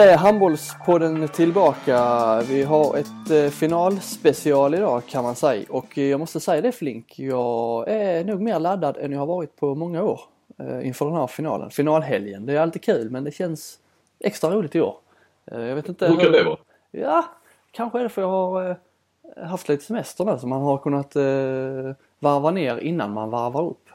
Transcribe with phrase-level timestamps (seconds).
[0.00, 1.96] är Handbollspodden tillbaka.
[2.48, 7.18] Vi har ett eh, finalspecial idag kan man säga och jag måste säga det Flink,
[7.18, 10.20] jag är nog mer laddad än jag har varit på många år
[10.58, 11.70] eh, inför den här finalen.
[11.70, 13.78] Finalhelgen, det är alltid kul men det känns
[14.20, 14.96] extra roligt i år.
[15.46, 16.58] Eh, jag vet inte hur kan det vara?
[16.90, 17.24] Ja,
[17.70, 18.76] kanske är det för jag har
[19.46, 21.16] haft lite semester nu så man har kunnat
[22.18, 23.88] varva ner innan man varvar upp.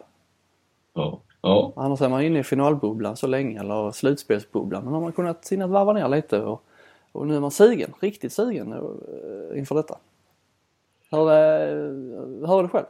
[0.93, 1.21] Ja.
[1.45, 1.73] Ja.
[1.75, 4.83] Annars är man inne i finalbubblan så länge eller slutspelsbubblan.
[4.83, 6.63] Men har man kunnat sinna varva ner lite och,
[7.11, 9.97] och nu är man sugen, riktigt sugen uh, inför detta.
[11.11, 12.85] Hur är det själv?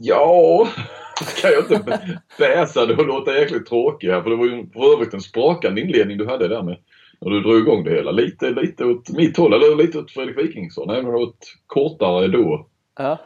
[0.00, 0.68] Ja,
[1.42, 4.94] kan jag inte bäsa det och låta jäkligt tråkig här för det var ju för
[4.94, 6.76] övrigt en sprakande inledning du hade där med
[7.20, 8.10] när du drog igång det hela.
[8.10, 11.46] Lite, lite åt mitt håll, eller lite åt Fredrik Wikingsson, även om det var ett
[11.66, 12.66] kortare då.
[12.98, 13.18] Ja.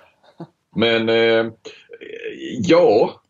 [0.77, 1.53] Men eh,
[2.61, 3.21] ja,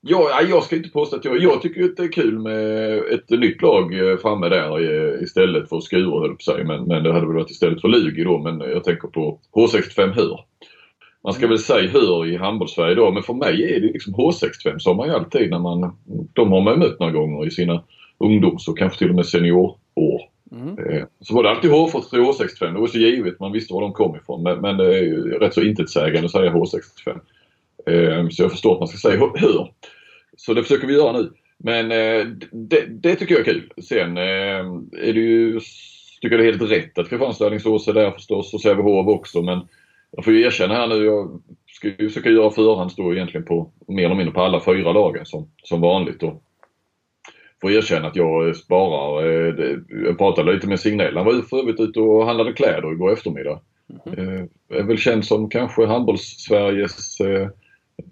[0.00, 1.42] Ja, jag ska inte påstå att jag...
[1.42, 5.80] Jag tycker att det är kul med ett nytt lag eh, framme där istället för
[5.80, 6.64] Skuru höll på sig.
[6.64, 8.38] Men, men det hade väl varit istället för Lugi då.
[8.38, 10.40] Men jag tänker på H65 Hör.
[11.24, 13.10] Man ska väl säga Hör i handbollssverige då.
[13.10, 15.96] Men för mig är det liksom H65 som man ju alltid när man...
[16.32, 17.82] De har man mött några gånger i sina
[18.18, 19.76] ungdoms och kanske till och med seniorår.
[20.52, 20.78] Mm.
[20.78, 22.72] Eh, så var det alltid H43 och H65.
[22.72, 23.40] Det var så givet.
[23.40, 24.42] Man visste var de kom ifrån.
[24.42, 27.20] Men, men det är ju rätt så intetsägande att säga H65.
[27.90, 29.72] Eh, så jag förstår att man ska säga hör.
[30.36, 31.32] Så det försöker vi göra nu.
[31.58, 33.72] Men eh, det, det, tycker jag är kul.
[33.82, 35.60] Sen eh, är det ju,
[36.20, 39.42] tycker jag det är helt rätt att Kristianstad Alingsås är där förstås och Sävehof också
[39.42, 39.60] men
[40.10, 43.70] jag får ju erkänna här nu, jag ska ju försöka göra förhands då egentligen på
[43.88, 46.22] mer eller mindre på alla fyra lagen som, som vanligt.
[46.22, 46.42] Och
[47.60, 49.24] får erkänna att jag sparar.
[50.04, 51.16] Jag pratade lite med Signell.
[51.16, 53.60] Han var för övrigt ute och handlade kläder igår eftermiddag.
[54.06, 54.48] Mm.
[54.68, 57.20] Är väl känd som kanske handbolls-Sveriges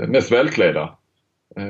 [0.08, 0.96] mest välklädda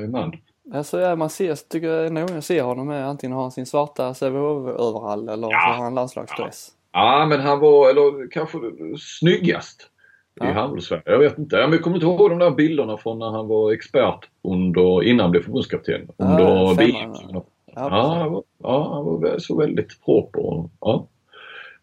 [0.08, 0.32] man.
[0.72, 3.66] Alltså ja, man ser, tycker jag nog jag ser honom med antingen har han sin
[3.66, 5.60] svarta Sävehof-överall eller ja.
[5.60, 6.68] så har han landslagsdress.
[6.92, 7.20] Ja.
[7.20, 8.58] ja, men han var, eller kanske
[8.98, 9.90] snyggast
[10.34, 10.50] ja.
[10.50, 11.56] i handbolls Jag vet inte.
[11.56, 15.30] Jag kommer inte ihåg de där bilderna från när han var expert under, innan han
[15.30, 16.08] blev förbundskapten.
[16.16, 17.12] Under VM.
[17.32, 17.44] Ja,
[17.74, 20.68] ja, ja, han var så väldigt proper.
[20.80, 21.06] Ja.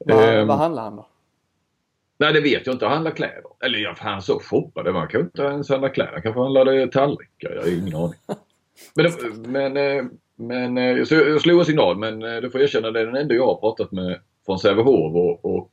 [0.06, 1.06] Vad, ehm, vad handlar han då?
[2.22, 2.86] Nej det vet jag inte.
[2.86, 3.44] Han handlar kläder.
[3.64, 4.94] Eller ja, han så shoppade.
[4.94, 6.12] Man kan inte ens handla kläder.
[6.12, 7.52] Han kanske handlade tallrikar.
[7.56, 8.20] Jag har ingen aning.
[8.96, 9.12] Men,
[9.52, 10.06] men, eh,
[10.36, 13.16] men eh, så jag slog en signal men eh, du får erkänna det är den
[13.16, 15.72] enda jag har pratat med från Sävehof och, och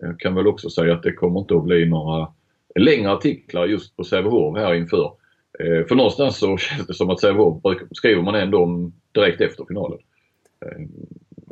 [0.00, 2.28] jag kan väl också säga att det kommer inte att bli några
[2.80, 5.12] längre artiklar just på Sävehof här inför.
[5.88, 7.62] För någonstans så känns det som att Sävehof
[7.92, 9.98] skriver man ändå om direkt efter finalen.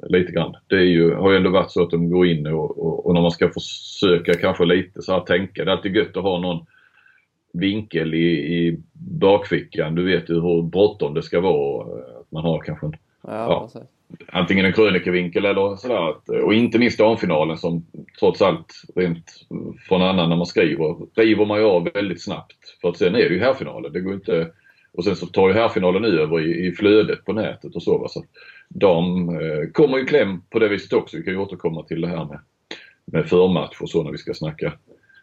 [0.02, 0.54] Lite grann.
[0.66, 3.14] Det är ju, har ju ändå varit så att de går in och, och, och
[3.14, 5.64] när man ska försöka kanske lite så här tänka.
[5.64, 6.66] Det är alltid gött att ha någon
[7.52, 9.94] vinkel i, i bakfickan.
[9.94, 11.82] Du vet ju hur bråttom det ska vara.
[12.20, 13.80] Att man har kanske en, ja, ja,
[14.26, 16.14] antingen en krönikevinkel eller sådär.
[16.44, 17.86] Och inte minst damfinalen som
[18.18, 19.46] trots allt rent
[19.88, 22.78] från annan när man skriver river man ju av väldigt snabbt.
[22.80, 23.92] För att sen är det ju härfinalen.
[23.92, 24.50] Det går inte
[24.92, 27.98] och sen så tar ju härfinalen över i, i flödet på nätet och så.
[27.98, 28.08] Va?
[28.08, 28.24] så
[28.74, 31.16] de eh, kommer ju kläm på det viset också.
[31.16, 32.38] Vi kan ju återkomma till det här med,
[33.04, 34.72] med förmatch och så när vi ska snacka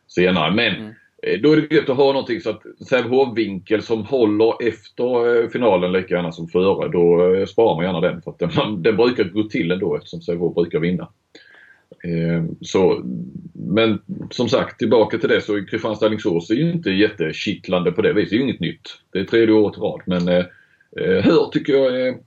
[0.07, 0.51] senare.
[0.51, 0.93] Men mm.
[1.23, 5.49] Eh, då är det gött att ha någonting så att Sävehof-vinkel som håller efter eh,
[5.49, 6.89] finalen lika gärna som före.
[6.89, 10.55] Då sparar man gärna den för att den, den brukar gå till ändå eftersom Sävehof
[10.55, 11.09] brukar vinna.
[12.61, 13.01] Så,
[13.53, 18.13] men som sagt tillbaka till det så Kristianstad Alingsås är ju inte jättekittlande på det
[18.13, 18.29] viset.
[18.29, 18.81] Det är ju inget nytt.
[19.11, 22.17] Det är tredje året i rad men eh, tycker jag är,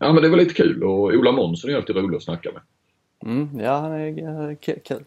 [0.00, 2.62] ja men det var lite kul och Ola Månsson är alltid rolig att snacka med.
[3.32, 5.04] Mm, ja han är kul.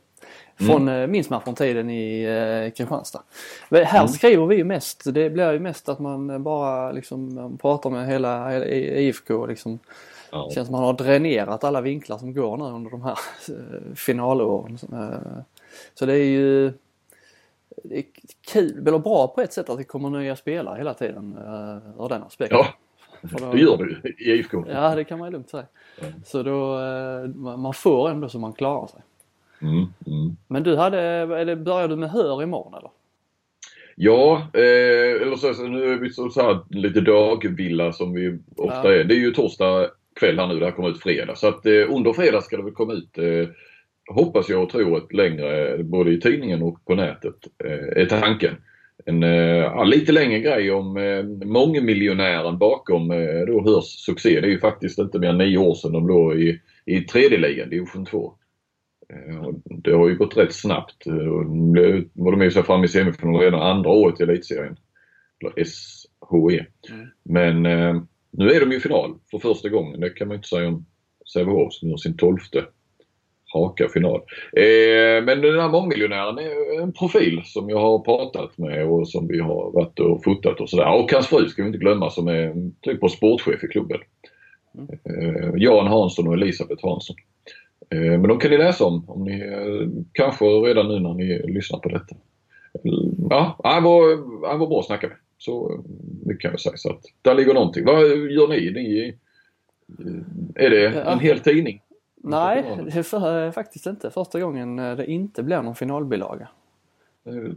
[0.59, 1.02] Från, mm.
[1.02, 3.24] Eh, minns man från tiden i eh, Kristianstad.
[3.72, 4.08] Här mm.
[4.08, 9.45] skriver vi mest, det blir ju mest att man bara liksom pratar med hela IFK
[9.45, 9.80] liksom.
[10.31, 10.45] Ja.
[10.50, 13.19] Det känns som man har dränerat alla vinklar som går nu under de här
[13.50, 14.78] eh, finalåren.
[14.94, 15.42] Eh,
[15.94, 16.74] så det är ju
[17.84, 18.06] det är
[18.54, 21.38] kul, eller bra på ett sätt att det kommer nya spelare hela tiden
[22.00, 22.57] ur den aspekten.
[22.57, 22.68] Ja,
[23.21, 24.66] då, det gör ju i IFK.
[24.69, 25.66] Ja, det kan man lugnt säga.
[26.01, 26.13] Mm.
[26.25, 26.77] Så då,
[27.36, 29.01] man får ändå så man klarar sig.
[29.62, 30.38] Mm, mm.
[30.48, 32.92] Men du hade, eller börjar du med hör imorgon eller?
[33.95, 38.39] Ja, eh, eller så, så, nu är vi så, så här, lite dagvilla som vi
[38.56, 39.00] ofta ja.
[39.00, 39.04] är.
[39.04, 39.89] Det är ju torsdag
[40.19, 41.36] kväll här nu, det här kommer ut fredag.
[41.36, 43.50] Så att eh, under fredag ska det väl komma ut, eh,
[44.15, 48.56] hoppas jag och tror, ett längre, både i tidningen och på nätet, eh, är tanken.
[49.06, 54.42] En eh, lite längre grej om eh, mångmiljonären bakom eh, då Hörs succé.
[54.42, 57.38] Det är ju faktiskt inte mer än nio år sedan de låg i, i tredje
[57.38, 58.34] ligan, division 2.
[59.13, 61.07] Eh, det har ju gått rätt snabbt.
[61.07, 64.78] Eh, nu var de ju så fram i semifinalen redan andra året i elitserien.
[65.42, 66.66] Eller SHE.
[66.94, 67.07] Mm.
[67.24, 68.01] Men eh,
[68.31, 70.00] nu är de ju i final för första gången.
[70.00, 70.86] Det kan man ju inte säga om
[71.34, 72.66] Sävehof som gör sin tolfte
[73.56, 74.22] raka final.
[74.54, 79.28] Eh, men den här mångmiljonären är en profil som jag har pratat med och som
[79.28, 80.94] vi har varit och fotat och sådär.
[80.94, 84.00] Och hans fru ska vi inte glömma som är typ på sportchef i klubben.
[85.04, 87.16] Eh, Jan Hansson och Elisabeth Hansson.
[87.90, 91.54] Eh, men de kan ni läsa om, om ni, eh, kanske redan nu när ni
[91.54, 92.16] lyssnar på detta.
[93.30, 94.04] Ja, han var,
[94.50, 95.18] han var bra att snacka med.
[95.38, 95.84] Så
[96.25, 96.78] mycket kan jag säga.
[96.78, 97.86] Så att där ligger någonting.
[97.86, 98.72] Vad gör ni?
[98.72, 99.16] ni
[100.56, 101.81] är det en hel tidning?
[102.24, 106.48] Nej, det är faktiskt inte första gången det inte blir någon finalbilaga.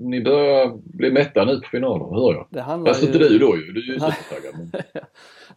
[0.00, 2.46] Ni börjar bli mätta nu på finaler, hör jag.
[2.50, 3.06] Det handlar Fast ju...
[3.06, 4.54] inte du då ju, du är ju supertaggad.
[4.54, 4.82] Men...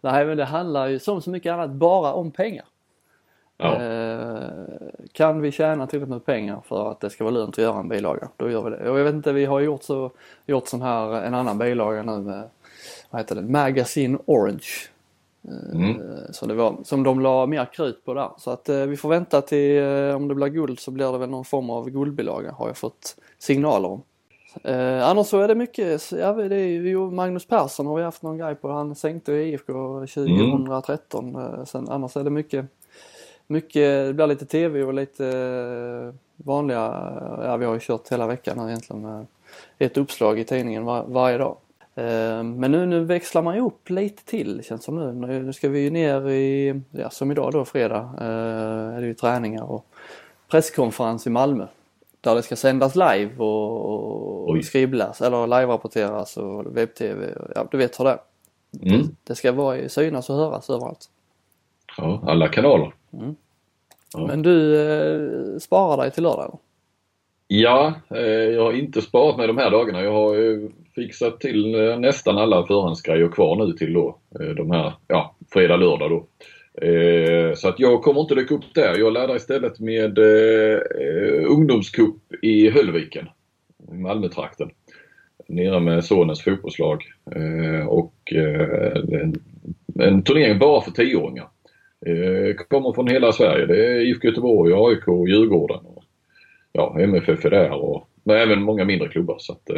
[0.00, 2.64] Nej men det handlar ju som så mycket annat bara om pengar.
[3.58, 3.82] Ja.
[3.82, 4.48] Eh,
[5.12, 7.88] kan vi tjäna tillräckligt med pengar för att det ska vara lönt att göra en
[7.88, 8.90] bilaga, då gör vi det.
[8.90, 10.10] Och jag vet inte, vi har gjort så,
[10.46, 12.48] gjort sån här, en annan bilaga nu med,
[13.10, 14.66] vad heter det, Magazine Orange.
[15.48, 16.00] Eh, mm.
[16.30, 18.30] Så det var, som de la mer krut på där.
[18.38, 19.82] Så att eh, vi får vänta till,
[20.16, 23.16] om det blir guld så blir det väl någon form av guldbilaga har jag fått
[23.38, 24.02] signaler om.
[24.62, 28.22] Eh, annars så är det mycket, ja det är ju Magnus Persson har vi haft
[28.22, 28.68] någon grej på.
[28.68, 29.72] Han sänkte IFK
[30.06, 31.36] 2013.
[31.36, 31.66] Mm.
[31.66, 32.66] Sen, annars är det mycket
[33.46, 37.12] mycket, det blir lite tv och lite eh, vanliga,
[37.44, 39.26] ja vi har ju kört hela veckan här egentligen med
[39.78, 41.56] ett uppslag i tidningen var, varje dag.
[41.96, 45.28] Eh, men nu, nu växlar man ju upp lite till känns som nu.
[45.42, 49.14] Nu ska vi ju ner i, ja som idag då fredag, eh, är det ju
[49.14, 49.86] träningar och
[50.48, 51.66] presskonferens i Malmö.
[52.20, 57.34] Där det ska sändas live och, och skrivlas eller live-rapporteras och webb-tv.
[57.54, 58.18] Ja, du vet hur det är.
[58.82, 59.06] Mm.
[59.24, 61.10] Det, ska vara synas och höras överallt.
[61.96, 62.94] Ja, alla kanaler.
[63.12, 63.36] Mm.
[64.14, 64.26] Ja.
[64.26, 66.58] Men du eh, sparar dig till lördag?
[67.48, 70.02] Ja, eh, jag har inte sparat mig de här dagarna.
[70.02, 74.70] Jag har eh, fixat till eh, nästan alla förhandsgrejer kvar nu till då eh, de
[74.70, 76.26] här, ja, fredag, lördag då.
[76.86, 78.98] Eh, så att jag kommer inte dyka upp där.
[78.98, 80.18] Jag laddar istället med
[81.46, 83.28] ungdomscup i Höllviken,
[83.92, 84.70] Malmötrakten.
[85.48, 87.02] Nere med sonens fotbollslag
[87.88, 88.32] och
[90.00, 91.48] en, turnering bara för tioåringar.
[92.68, 93.66] Kommer från hela Sverige.
[93.66, 96.04] Det är IFK Göteborg, AIK, Djurgården och
[96.72, 99.36] ja, MFF är där och men även många mindre klubbar.
[99.38, 99.70] Så att,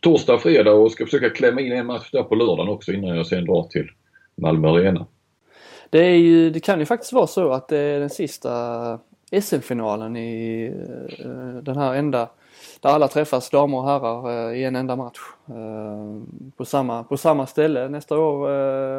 [0.00, 3.26] torsdag, fredag och ska försöka klämma in en match där på lördagen också innan jag
[3.26, 3.90] sen drar till
[4.34, 5.06] Malmö Arena.
[5.90, 8.98] Det, är ju, det kan ju faktiskt vara så att det är den sista
[9.42, 10.66] SM-finalen i
[11.18, 12.28] eh, den här enda
[12.80, 15.18] där alla träffas, damer och herrar, eh, i en enda match.
[15.48, 16.22] Eh,
[16.56, 17.88] på samma, på samma ställe.
[17.88, 18.48] Nästa år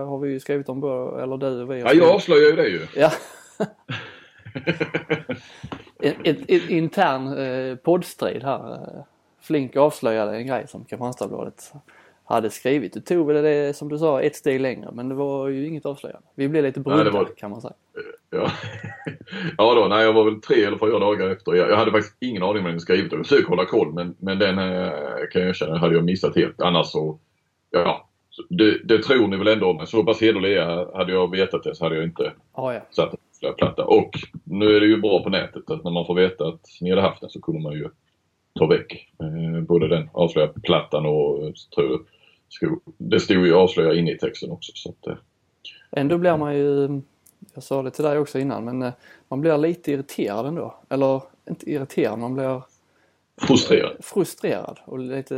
[0.05, 0.83] har vi ju skrivit om,
[1.23, 1.79] eller du och vi.
[1.79, 2.87] Ja, jag avslöjar ju det ju.
[2.95, 3.11] Ja.
[5.99, 9.05] en, en, en intern poddstrid här.
[9.41, 11.73] Flink avslöjade en grej som Kristianstadsbladet
[12.23, 12.93] hade skrivit.
[12.93, 15.85] Du tog väl det som du sa ett steg längre men det var ju inget
[15.85, 16.27] avslöjande.
[16.35, 17.25] Vi blev lite brudda var...
[17.37, 17.73] kan man säga.
[18.33, 18.51] Ja.
[19.57, 21.53] ja då, nej jag var väl tre eller fyra dagar efter.
[21.53, 23.11] Jag, jag hade faktiskt ingen aning om vad den skrivit.
[23.11, 24.91] Jag försökte hålla koll men, men den eh,
[25.31, 26.61] kan jag erkänna hade jag missat helt.
[26.61, 27.19] Annars så,
[27.71, 28.07] ja.
[28.49, 31.85] Det, det tror ni väl ändå men så pass hederliga hade jag vetat det så
[31.85, 32.81] hade jag inte oh, ja.
[32.91, 33.85] satt en platta.
[33.85, 34.11] Och
[34.43, 37.01] nu är det ju bra på nätet att när man får veta att ni hade
[37.01, 37.89] haft den så kunde man ju
[38.53, 42.05] ta väck eh, både den avslöjarplattan och tror,
[42.97, 44.71] det stod ju avslöja inne i texten också.
[44.75, 45.17] Så att, eh.
[45.91, 47.01] Ändå blir man ju,
[47.53, 48.93] jag sa det till dig också innan, men eh,
[49.27, 50.75] man blir lite irriterad ändå.
[50.89, 52.61] Eller inte irriterad, man blir
[53.41, 53.97] Frustrerad.
[53.99, 55.37] Frustrerad och lite,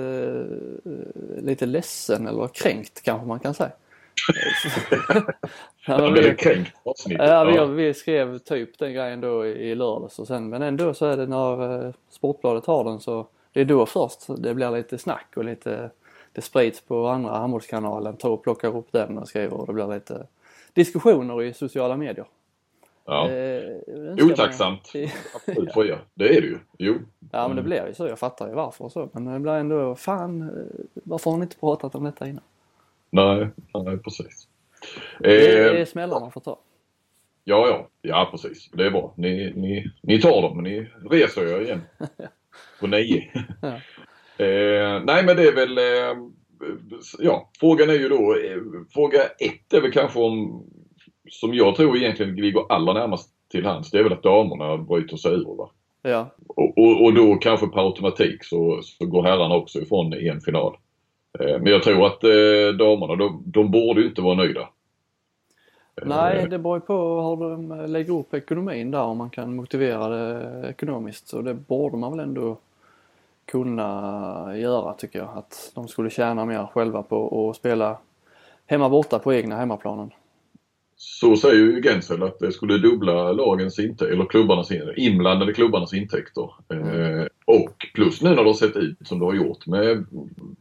[0.86, 3.72] eh, lite ledsen eller kränkt kanske man kan säga.
[5.88, 6.72] ja, vi, kränkt.
[7.05, 11.05] Ja, vi, vi skrev typ den grejen då i lördags och sen men ändå så
[11.05, 15.27] är det när Sportbladet har den så det är då först det blir lite snack
[15.36, 15.89] och lite
[16.32, 19.88] det sprids på andra handbollskanalen, tar och plockar upp den och skriver och det blir
[19.88, 20.27] lite
[20.74, 22.25] diskussioner i sociala medier.
[23.05, 23.29] Ja.
[23.29, 24.93] Eh, Otacksamt.
[25.36, 26.03] Absolut för er.
[26.13, 26.58] Det är det ju.
[26.77, 26.96] Jo.
[27.32, 28.08] Ja men det blir ju så.
[28.08, 29.10] Jag fattar ju varför och så.
[29.12, 32.43] Men det blir ändå, fan eh, varför har ni inte pratat om detta innan?
[33.13, 33.48] Nej,
[33.86, 34.48] nej precis.
[35.20, 36.60] Det är eh, smällar man får ta.
[37.43, 38.70] Ja, ja, ja precis.
[38.72, 39.13] Det är bra.
[39.17, 41.82] Ni, ni, ni tar dem, men ni reser er igen.
[42.79, 43.32] På nio.
[43.62, 43.74] ja.
[44.38, 46.17] Eh, nej men det är väl, eh,
[47.20, 48.58] ja frågan är ju då, eh,
[48.93, 50.63] fråga ett är väl kanske om,
[51.29, 54.77] som jag tror egentligen vi går allra närmast till hands, det är väl att damerna
[54.77, 55.70] bryter sig ur va?
[56.01, 56.36] Ja.
[56.48, 60.77] Och, och, och, då kanske på automatik så, så går herrarna också ifrån en final.
[61.40, 64.62] Eh, men jag tror att eh, damerna, de, de borde ju inte vara nöjda.
[66.02, 69.56] Eh, nej, det beror ju på hur de lägger upp ekonomin där, om man kan
[69.56, 71.28] motivera det ekonomiskt.
[71.28, 72.58] Så det borde man väl ändå
[73.46, 75.30] kunna göra tycker jag.
[75.38, 77.98] Att de skulle tjäna mer själva på att spela
[78.66, 80.12] hemma borta på egna hemmaplanen.
[80.96, 86.50] så säger ju Gensel att det skulle dubbla lagens intäkter, eller klubbarnas, inblandade klubbarnas intäkter.
[86.70, 86.88] Mm.
[86.88, 90.05] Eh, och plus nu när det har sett ut som det har gjort med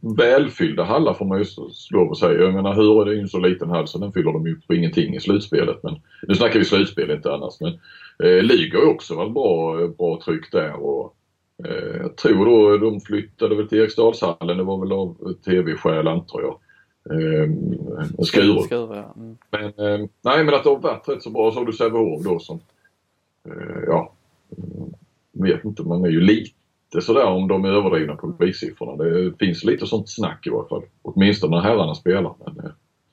[0.00, 1.44] välfyllda hallar får man ju
[1.90, 2.42] lov att säga.
[2.42, 4.60] Jag menar hur är det ju en så liten hall så den fyller de ju
[4.60, 5.82] på ingenting i slutspelet.
[5.82, 7.60] Men nu snackar vi slutspel inte annars.
[7.60, 7.72] Men
[8.24, 10.72] eh, Liga har också varit bra, bra tryck där.
[10.72, 11.14] Och,
[11.64, 14.56] eh, jag tror då de flyttade väl till Eriksdalshallen.
[14.56, 16.58] Det var väl av TV-skäl antar jag
[17.10, 17.50] eh,
[18.24, 18.66] Skurup.
[18.70, 19.14] Ja.
[19.16, 19.36] Mm.
[19.50, 21.52] Men, eh, nej men att det har varit rätt så bra.
[21.52, 22.60] Så har du Sävehof då som,
[23.48, 24.12] eh, ja,
[24.56, 24.92] mm,
[25.32, 26.61] vet inte, man är ju lite
[27.00, 29.04] sådär om de är överdrivna på publiksiffrorna.
[29.04, 30.82] Det finns lite sånt snack i varje fall.
[31.02, 32.34] Åtminstone när herrarna spelar.
[32.44, 32.70] Men, eh.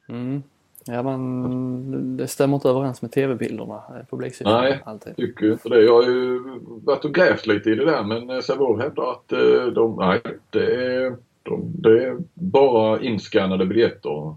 [0.09, 0.43] mm.
[0.86, 4.62] Ja men det stämmer inte överens med TV-bilderna, eh, publiksiffrorna.
[4.62, 5.15] Nej, alltid.
[5.15, 5.81] tycker inte det.
[5.81, 6.39] Jag har ju
[6.83, 9.27] varit och grävt lite i det där men eh, Sävehof hävdar att
[9.75, 14.36] de, nej, det är de, det är bara inskannade biljetter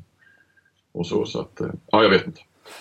[0.92, 1.24] och så.
[1.24, 2.40] så att, ja, jag vet inte.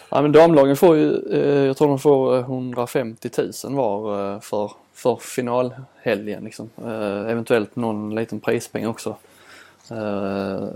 [0.10, 3.30] Ja, men damlagen får ju, eh, jag tror de får 150
[3.64, 6.70] 000 var eh, för, för finalhelgen liksom.
[6.86, 9.16] Eh, eventuellt någon liten prispeng också.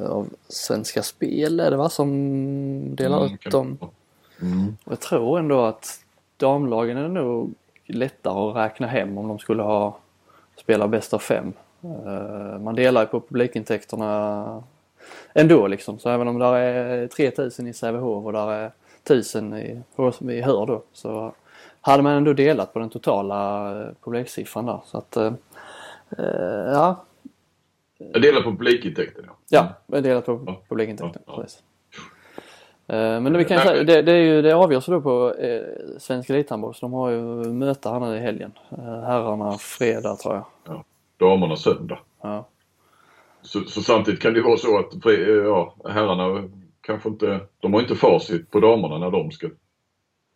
[0.09, 3.77] Av Svenska Spel är det va som delar mm, ut dem.
[4.41, 4.77] Mm.
[4.83, 5.99] Och jag tror ändå att
[6.37, 7.53] damlagen är nog
[7.85, 9.97] lättare att räkna hem om de skulle ha
[10.55, 11.53] spelat bäst av fem.
[11.83, 14.63] Eh, man delar ju på publikintäkterna
[15.33, 15.99] ändå liksom.
[15.99, 18.71] Så även om det är 3000 i Sävehof och där är
[19.05, 19.83] 1000 i,
[20.31, 21.33] i Hör då så
[21.81, 24.79] hade man ändå delat på den totala eh, publiksiffran där.
[24.85, 25.33] Så att, eh,
[26.73, 27.05] ja.
[27.97, 29.31] Jag delar på publikintäkterna?
[29.49, 30.61] Ja, jag delar på ja.
[30.69, 31.25] publikintäkterna.
[31.27, 31.41] Ja.
[31.41, 31.63] Precis.
[32.87, 35.61] Men det, vi kan säga, det, det, är ju, det avgörs då på eh,
[35.97, 37.19] Svensk Elithandboll så de har ju
[37.53, 38.51] möte här nu i helgen.
[39.05, 40.45] herrarna fredag tror jag.
[40.65, 40.83] Ja
[41.17, 41.99] damerna söndag.
[42.21, 42.47] Ja.
[43.41, 44.93] Så, så, samtidigt kan det vara så att
[45.45, 46.49] ja, herrarna
[46.85, 49.49] kanske inte, de har inte facit på damerna när de ska.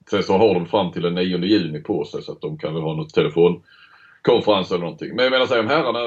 [0.09, 2.73] Sen så har de fram till den 9 juni på sig så att de kan
[2.73, 5.15] väl ha något telefonkonferens eller någonting.
[5.15, 5.99] Men jag menar om herrarna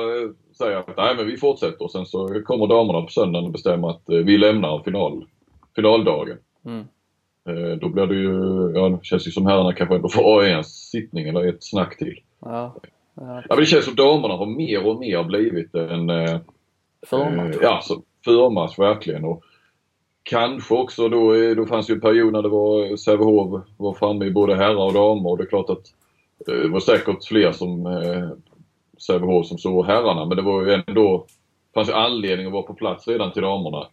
[0.58, 3.90] säger att nej men vi fortsätter och sen så kommer damerna på söndagen och bestämmer
[3.90, 5.26] att eh, vi lämnar final,
[5.76, 6.38] finaldagen.
[6.64, 6.84] Mm.
[7.48, 10.64] Eh, då blir det ju, ja det känns ju som herrarna kanske ändå får en
[10.64, 12.20] sittning eller ett snack till.
[12.40, 12.74] Ja.
[13.14, 16.40] Ja, men det känns som damerna har mer och mer blivit en eh,
[17.06, 17.56] förmatch.
[17.56, 17.82] Eh, ja,
[18.24, 19.24] förmatch verkligen.
[19.24, 19.44] Och
[20.22, 24.24] kanske också då, eh, då fanns ju en period när det var Sävehof var framme
[24.24, 25.94] i både herrar och damer och det är klart att
[26.48, 28.28] eh, det var säkert fler som eh,
[28.98, 31.26] Sävehof som såg herrarna men det var ju ändå,
[31.74, 33.86] fanns ju anledning att vara på plats redan till damerna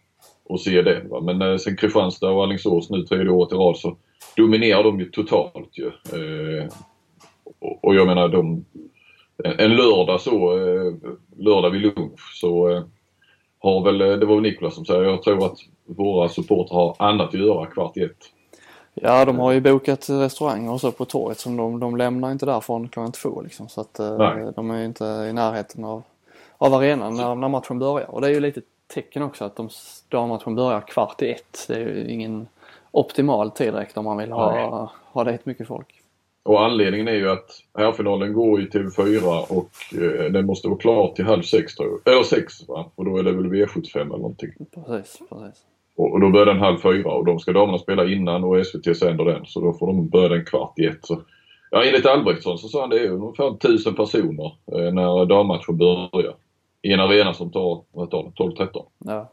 [0.44, 1.02] och se det.
[1.10, 1.20] Va?
[1.20, 3.96] Men eh, sen Kristianstad och Alingsås nu tredje året i rad så
[4.36, 5.86] dominerar de ju totalt ju.
[5.86, 6.68] Eh,
[7.58, 8.64] och, och jag menar de
[9.44, 10.92] en lördag så, eh,
[11.36, 12.82] lördag vid lunch så eh,
[13.58, 15.58] har väl, eh, det var väl Niklas som säger, jag tror att
[15.96, 18.32] våra supportrar har annat att göra kvart i ett.
[18.94, 22.46] Ja, de har ju bokat restauranger och så på torget som de, de lämnar inte
[22.46, 23.68] därifrån klockan två liksom.
[23.68, 24.52] Så att Nej.
[24.56, 26.02] de är inte i närheten av,
[26.58, 28.10] av arenan när, när matchen börjar.
[28.10, 28.60] Och det är ju lite
[28.94, 29.68] tecken också att de,
[30.08, 31.64] dammatchen börjar kvart i ett.
[31.68, 32.48] Det är ju ingen
[32.90, 36.00] optimal tid direkt om man vill ha, ha dit mycket folk.
[36.42, 41.12] Och anledningen är ju att herrfinalen går i TV4 och eh, den måste vara klar
[41.14, 42.14] till halv sex tror jag.
[42.14, 42.90] Eller sex va?
[42.94, 44.50] Och då är det väl V75 eller någonting.
[44.74, 45.64] Precis, precis.
[46.00, 49.24] Och, då börjar den halv fyra och de ska damerna spela innan och SVT sänder
[49.24, 51.06] den så då får de börja den kvart i ett.
[51.06, 51.22] Så,
[51.70, 56.34] ja enligt Albrektsson så sa han det är ungefär tusen personer eh, när dammatchen börjar.
[56.82, 58.84] I en arena som tar, vad tar 12-13.
[58.98, 59.30] Ja.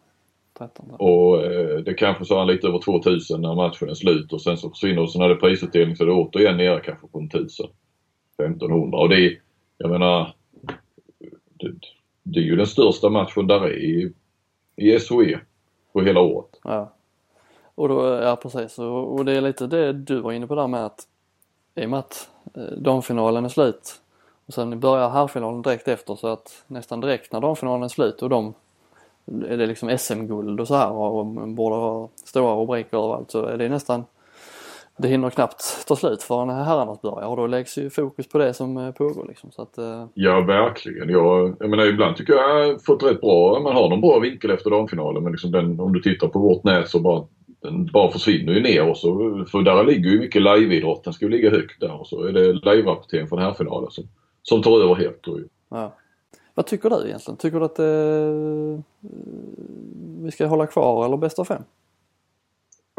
[0.58, 0.92] 13.
[0.92, 4.58] Och eh, det kanske sa han lite över 2000 när matchen är slut och sen
[4.58, 7.20] så försvinner och så när det är prisutdelning så är det återigen nere kanske på
[7.20, 7.68] en 1000.
[8.38, 9.40] 1500 och det är,
[9.78, 10.34] jag menar,
[11.60, 11.74] det,
[12.24, 14.14] det är ju den största matchen där är i,
[14.76, 15.40] i SOE
[15.98, 16.60] på hela året.
[16.64, 16.90] Ja.
[17.76, 20.86] Och då, ja precis och, det är lite det du var inne på där med
[20.86, 21.08] att
[21.76, 24.02] i och med att eh, damfinalen är slut
[24.46, 28.30] och sen börjar herrfinalen direkt efter så att nästan direkt när damfinalen är slut och
[28.30, 28.54] de
[29.26, 33.58] är det liksom SM-guld och så här och borde ha stora rubriker överallt så är
[33.58, 34.06] det nästan
[34.98, 38.54] det hinner knappt ta slut förrän herrarnas börjar och då läggs ju fokus på det
[38.54, 39.52] som eh, pågår liksom.
[39.52, 40.06] Så att, uh...
[40.14, 41.10] Ja verkligen.
[41.10, 44.20] Jag, jag menar ibland tycker jag jag har fått rätt bra, man har någon bra
[44.20, 47.26] vinkel efter damfinalen men liksom den, om du tittar på vårt nät så bara
[47.62, 51.04] den bara försvinner ju ner och så, för där ligger ju mycket liveidrott.
[51.04, 54.04] Den ska ju ligga högt där och så är det live-rapportering från herrfinalen som,
[54.44, 55.24] som tar över helt.
[55.24, 55.40] Då.
[55.70, 55.94] Ja.
[56.54, 57.38] Vad tycker du egentligen?
[57.38, 58.84] Tycker du att eh,
[60.24, 61.62] vi ska hålla kvar eller bästa av fem?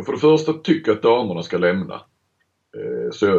[0.05, 1.95] För det första tycker jag att damerna ska lämna.
[2.77, 3.39] Eh, så jag,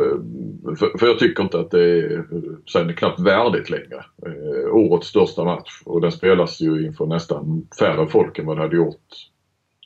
[0.79, 2.25] för, jag tycker inte att det är,
[2.71, 4.05] sen är knappt värdigt längre.
[4.25, 8.61] Eh, årets största match och den spelas ju inför nästan färre folk än vad det
[8.61, 9.07] hade gjort,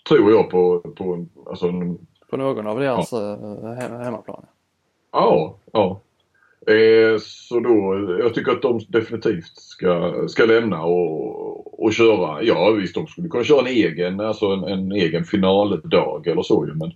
[0.08, 1.72] tror jag, på, på, alltså,
[2.30, 3.74] på någon av deras ja.
[4.04, 4.46] hemmaplan.
[5.12, 6.02] Ja, ja.
[6.68, 11.43] Eh, så då, jag tycker att de definitivt ska, ska lämna och,
[11.84, 12.44] och köra.
[12.44, 16.68] Ja visst, de skulle kunna köra en egen, alltså en, en egen finaldag eller så
[16.68, 16.74] ju.
[16.74, 16.92] Men,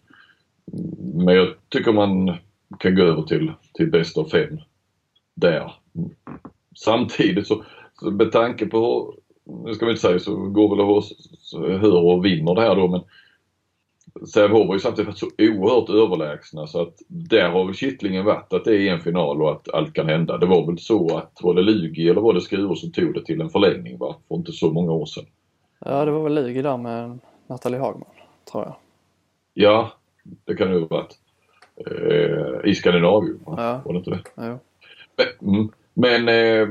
[1.25, 2.34] men jag tycker man
[2.79, 4.60] kan gå över till, till bäst av fem
[5.36, 5.72] där.
[6.75, 7.63] Samtidigt så,
[8.00, 9.13] så med tanke på,
[9.65, 11.03] nu ska vi inte säga så går väl och
[11.79, 13.01] hör och vinner det här då men
[14.26, 18.54] Sävehof har ju samtidigt varit så oerhört överlägsna så att där har väl kittlingen varit
[18.54, 20.38] att det är en final och att allt kan hända.
[20.38, 23.26] Det var väl så att var det Lugi eller var det Skuru som tog det
[23.26, 24.16] till en förlängning va?
[24.28, 25.26] För inte så många år sedan.
[25.80, 28.10] Ja det var väl Lugi där med Nathalie Hagman
[28.52, 28.76] tror jag.
[29.54, 29.92] Ja
[30.46, 31.18] det kan det ha varit.
[31.88, 33.82] Eh, I Skandinavien ja.
[33.86, 34.22] var det inte det?
[34.36, 34.60] Ja.
[35.18, 36.70] Men, mm, men eh,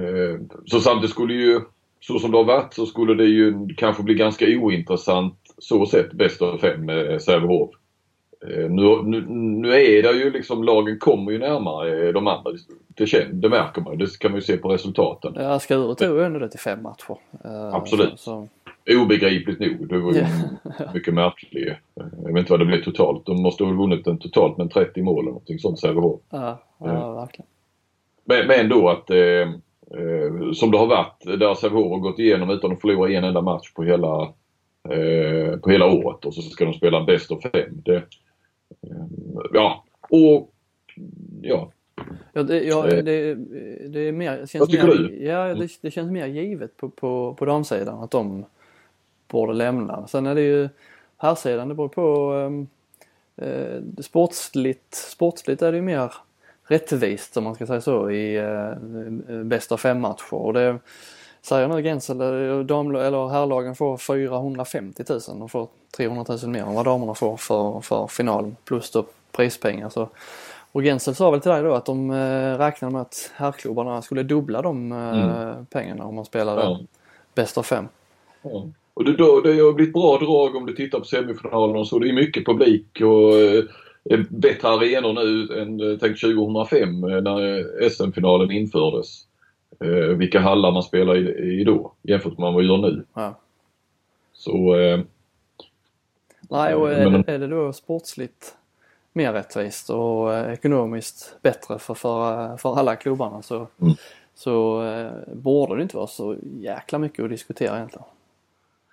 [0.00, 1.60] eh, så samtidigt skulle ju
[2.00, 6.12] så som det har varit så skulle det ju kanske bli ganska ointressant så sett
[6.12, 7.70] bäst av fem med Sävehof.
[8.48, 12.52] Eh, nu, nu, nu, är det ju liksom, lagen kommer ju närmare de andra.
[12.88, 15.32] Det, känner, det märker man Det kan man ju se på resultaten.
[15.36, 17.16] Ja, Skuru tog ju ändå det till fem matcher.
[17.44, 18.20] Eh, Absolut.
[18.20, 18.48] Så,
[18.86, 19.00] så.
[19.02, 19.88] Obegripligt nog.
[19.88, 20.24] Det var ju
[20.94, 21.76] mycket märkligt.
[21.94, 23.26] Jag vet inte vad det blev totalt.
[23.26, 26.20] De måste ha vunnit den totalt med 30 mål eller någonting sånt Sävehof.
[26.30, 27.46] Ja, ja, verkligen.
[28.24, 32.50] Men, men då att eh, eh, som det har varit där Sävehof har gått igenom
[32.50, 34.32] utan att förlora en enda match på hela,
[34.88, 37.82] eh, på hela året och så ska de spela bäst av fem.
[37.84, 39.06] Det, eh,
[39.52, 40.52] ja, och
[41.42, 41.72] ja.
[42.32, 43.34] Ja, det, ja, det,
[43.88, 45.24] det är mer, känns Vad tycker mer, du?
[45.24, 48.44] Ja, det, det, känns mer givet på, på, på damsidan att de
[49.28, 50.06] borde lämna.
[50.06, 50.68] Sen är det ju
[51.16, 52.66] herrsidan, det beror på ehm,
[53.36, 56.12] eh, sportsligt, sportsligt är det ju mer
[56.64, 58.74] rättvist om man ska säga så i eh,
[59.44, 60.34] bästa fem matcher.
[60.34, 60.78] Och det
[61.42, 66.62] säger nu Gensel, eh, dam, eller herrlagen får 450 000 och får 300 000 mer
[66.62, 69.88] än vad damerna får för, för finalen plus då prispengar.
[69.88, 70.08] Så,
[70.72, 74.22] och Gensel sa väl till dig då att de eh, räknade med att herrklubbarna skulle
[74.22, 75.66] dubbla de eh, mm.
[75.66, 76.80] pengarna om man spelade ja.
[77.34, 77.88] bäst av fem.
[78.42, 78.66] Ja.
[78.94, 81.98] Och det, då, det har blivit bra drag om du tittar på semifinalen och så.
[81.98, 88.50] Det är mycket publik och eh, bättre arenor nu än tänk 2005 eh, när SM-finalen
[88.50, 89.26] infördes.
[89.84, 93.04] Eh, vilka hallar man spelar i, i då jämfört med vad man gör nu.
[93.14, 93.34] Ja.
[94.32, 94.76] Så...
[94.76, 95.00] Eh,
[96.40, 98.56] Nej, och är, men, är det då sportsligt
[99.12, 103.94] mer rättvist och eh, ekonomiskt bättre för, för, för alla klubbarna så, mm.
[104.34, 108.06] så eh, borde det inte vara så jäkla mycket att diskutera egentligen.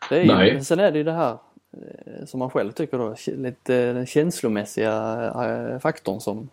[0.09, 0.63] Det är ju, Nej.
[0.63, 1.37] Sen är det ju det här
[1.71, 6.49] Eh, som man själv tycker då, lite den känslomässiga eh, faktorn som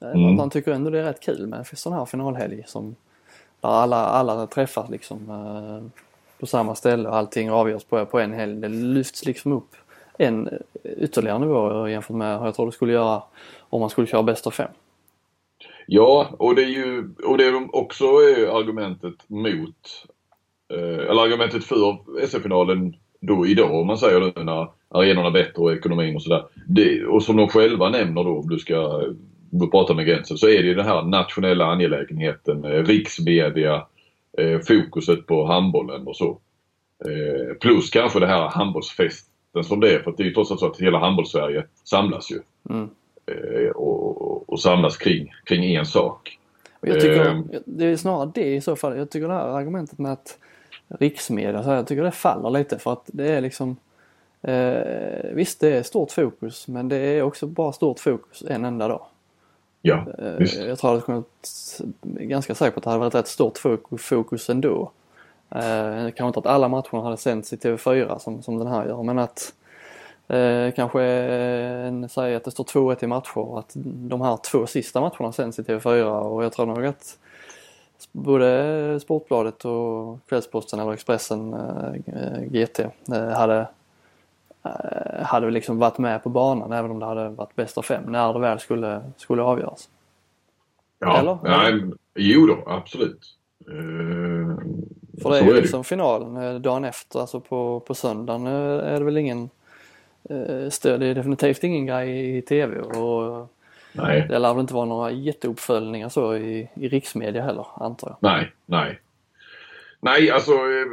[0.00, 0.34] eh, mm.
[0.34, 2.96] man tycker ändå det är rätt kul med sån här finalhelg som
[3.66, 6.02] där alla, alla träffas liksom eh,
[6.40, 8.60] på samma ställe och allting avgörs på, på en helg.
[8.60, 9.76] Det lyfts liksom upp
[10.18, 10.48] en
[10.98, 13.22] ytterligare nivå jämfört med hur jag tror det skulle göra
[13.60, 14.70] om man skulle köra bäst av fem.
[15.86, 20.06] Ja, och det är ju och det är också är argumentet mot,
[20.72, 25.62] eh, eller argumentet för SM-finalen då idag om man säger det när arenorna är bättre
[25.62, 26.44] och ekonomin och sådär.
[27.08, 29.02] Och som de själva nämner då om du ska
[29.70, 33.86] prata med gränsen så är det ju den här nationella angelägenheten, eh, riksmedia,
[34.38, 36.38] eh, fokuset på handbollen och så.
[37.04, 40.60] Eh, plus kanske det här handbollsfesten som det är för det är ju trots allt
[40.60, 42.40] så att hela handbollssverige samlas ju.
[42.70, 42.88] Mm.
[43.74, 46.38] Och, och, samlas kring, kring en sak.
[46.80, 48.98] Jag tycker, det är snarare det i så fall.
[48.98, 50.38] Jag tycker det här argumentet med att
[50.88, 51.62] riksmedia.
[51.62, 53.76] Så jag tycker det faller lite för att det är liksom
[54.42, 58.88] eh, Visst det är stort fokus men det är också bara stort fokus en enda
[58.88, 59.06] dag.
[59.86, 60.56] Ja, eh, visst.
[60.56, 63.58] Jag tror att det ganska säker på att det hade varit rätt stort
[63.98, 64.90] fokus ändå.
[65.50, 69.02] Eh, kanske inte att alla matcherna hade sänts i TV4 som, som den här gör
[69.02, 69.52] men att
[70.28, 74.66] eh, kanske eh, säga att det står 2-1 i matcher och att de här två
[74.66, 77.18] sista matcherna sänds i TV4 och jag tror nog att
[78.12, 82.80] både Sportbladet och Kvällsposten eller Expressen eh, GT
[83.12, 83.68] eh, hade
[85.22, 88.32] hade liksom varit med på banan även om det hade varit bäst av fem när
[88.32, 89.88] det väl skulle, skulle avgöras.
[90.98, 91.38] Ja, eller?
[91.42, 93.26] Nej, jo då, absolut.
[93.70, 94.56] Uh,
[95.22, 99.16] För det är ju liksom finalen dagen efter, alltså på, på söndagen är det väl
[99.16, 99.50] ingen
[100.70, 103.48] stöd, det är definitivt ingen grej i TV och
[103.96, 104.26] Nej.
[104.28, 108.16] Det lär väl inte vara några jätteuppföljningar så i, i riksmedia heller antar jag.
[108.20, 109.00] Nej, nej.
[110.06, 110.86] Nej, alltså eh,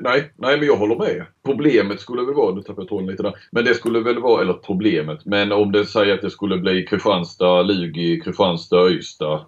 [0.00, 1.24] nej, nej men jag håller med.
[1.44, 4.42] Problemet skulle väl vara, nu tappade jag tråden lite där, men det skulle väl vara,
[4.42, 9.46] eller problemet, men om det säger att det skulle bli Kristianstad, Lugi, Kristianstad, Ystad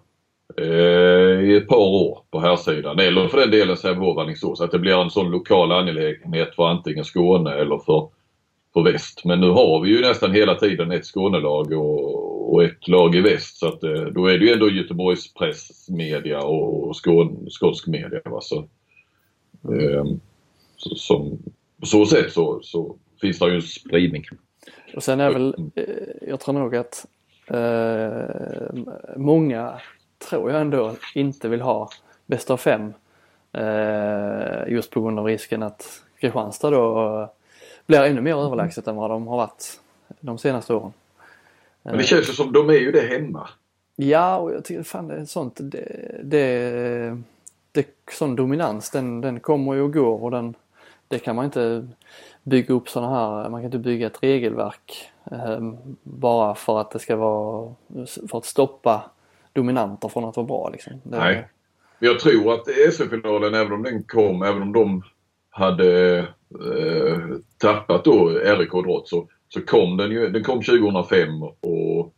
[0.56, 4.60] eh, i ett par år på här sidan eller för den delen Sävehof, Alingsås.
[4.60, 8.08] Att det blir en sån lokal angelägenhet för antingen Skåne eller för,
[8.72, 9.24] för väst.
[9.24, 13.20] Men nu har vi ju nästan hela tiden ett Skånelag och, och ett lag i
[13.20, 13.58] väst.
[13.58, 18.20] Så att, eh, då är det ju ändå Göteborgs pressmedia och skån, skånsk media.
[18.24, 18.40] Va?
[18.40, 18.68] Så,
[19.64, 20.04] eh,
[20.76, 21.38] så, som,
[21.80, 24.24] på så sätt så, så finns det ju en spridning.
[24.96, 25.70] Och sen är väl,
[26.20, 27.06] jag tror nog att
[27.46, 28.84] eh,
[29.16, 29.80] många
[30.28, 31.90] tror jag ändå inte vill ha
[32.26, 32.92] bäst av fem.
[33.52, 37.34] Eh, just på grund av risken att Kristianstad då
[37.86, 39.80] blir ännu mer överlägset än vad de har varit
[40.20, 40.92] de senaste åren.
[41.82, 43.48] Men det känns ju som de är ju det hemma.
[43.96, 45.58] Ja, och jag tycker fan det är sånt.
[45.60, 47.22] Det, det,
[47.74, 50.54] det, sån dominans den, den kommer ju och går och den,
[51.08, 51.88] det kan man inte
[52.42, 56.98] bygga upp sådana här, man kan inte bygga ett regelverk eh, bara för att det
[56.98, 57.74] ska vara,
[58.30, 59.10] för att stoppa
[59.52, 60.92] dominanter från att vara bra liksom.
[61.02, 61.48] Det, Nej.
[61.98, 65.02] Jag tror att SM-finalen, även om den kom, även om de
[65.50, 67.18] hade eh,
[67.58, 72.14] tappat då RIK Drott så, så kom den ju, den kom 2005 och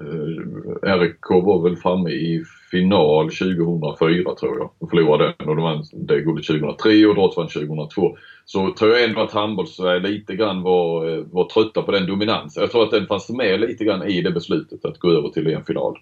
[0.00, 4.70] eh, RIK var väl framme i final 2004 tror jag.
[4.80, 8.16] De förlorade den och de vann det guldet 2003 och Drott vann 2002.
[8.44, 12.60] Så tror jag ändå att handbolls lite grann var, eh, var trötta på den dominansen.
[12.60, 15.46] Jag tror att den fanns med lite grann i det beslutet att gå över till
[15.46, 15.98] en final.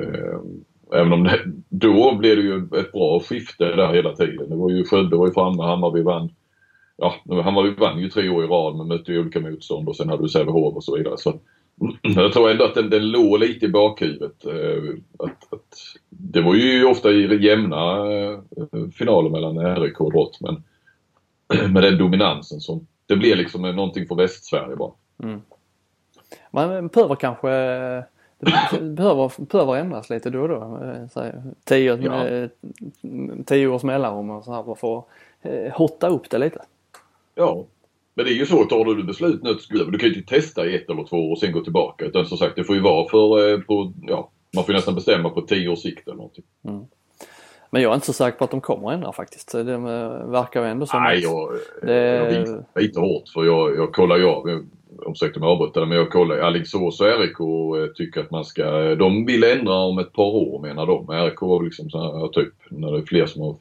[0.00, 4.50] Ehm, även om det, då blev det ju ett bra skifte där hela tiden.
[4.50, 6.30] Det var ju Skövde var ju framme, Hammarby vann.
[6.96, 10.08] Ja, Hammarby vann ju tre år i rad men mötte ju olika motstånd och sen
[10.08, 11.18] hade du Sävehof och så vidare.
[11.18, 11.40] Så
[12.02, 14.46] jag tror ändå att den, den låg lite i bakhuvudet.
[14.46, 18.38] Eh, att, att, det var ju ofta i jämna eh,
[18.94, 20.62] finaler mellan RIK och Drott men
[21.72, 24.92] med den dominansen som det blir liksom någonting för Västsverige bara.
[25.22, 25.40] Mm.
[26.50, 27.48] Man behöver kanske
[28.42, 30.80] det behöver, behöver ändras lite då och då.
[31.64, 32.48] Tio, ja.
[33.44, 35.04] tio års mellanrum och så här för att
[35.42, 36.62] eh, hotta upp det lite.
[37.34, 37.64] Ja,
[38.14, 40.76] men det är ju så, tar du beslut nu du kan ju inte testa i
[40.76, 42.04] ett eller två år och sen gå tillbaka.
[42.04, 45.30] Utan som sagt det får ju vara för, eh, på, ja, man får nästan bestämma
[45.30, 46.44] på tio års sikt eller någonting.
[46.68, 46.84] Mm.
[47.70, 49.52] Men jag är inte så säker på att de kommer att ändra faktiskt.
[49.52, 49.78] Det
[50.26, 52.64] verkar ju ändå som Nej, jag, det...
[52.74, 54.64] jag lite hårt för jag, jag kollar ju av
[55.06, 59.26] ursäkta mig avbryta men jag kollar Alingsås och RIK eh, tycker att man ska, de
[59.26, 61.08] vill ändra om ett par år menar de.
[61.08, 63.56] RIK var liksom så här, typ när det är fler som har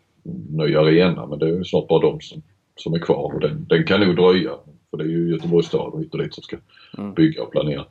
[0.49, 2.41] ny arena men det är snart bara de som,
[2.75, 4.51] som är kvar och den, den kan nog dröja.
[4.89, 6.57] För det är ju Göteborgs stad och hit och dit som ska
[6.97, 7.13] mm.
[7.13, 7.85] bygga och planera.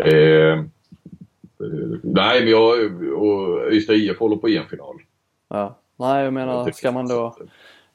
[0.00, 0.64] Eh, eh,
[2.02, 4.96] nej men jag och Ystad IF håller på en final.
[5.48, 5.78] Ja.
[5.96, 7.36] Nej jag menar ska man då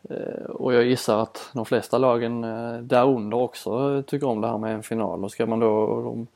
[0.10, 4.58] Eh, och jag gissar att de flesta lagen eh, därunder också tycker om det här
[4.58, 6.28] med en final och ska man då, de,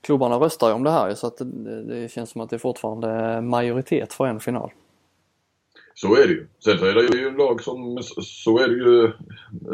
[0.00, 2.58] klubbarna röstar ju om det här så att det, det, känns som att det är
[2.58, 4.70] fortfarande majoritet för en final.
[6.00, 6.46] Så är det ju.
[6.64, 9.12] Sen så är det ju en lag som, så är det ju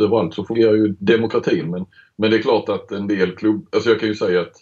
[0.05, 3.91] överallt så fungerar ju demokratin men, men det är klart att en del klubb, alltså
[3.91, 4.53] jag kan ju säga att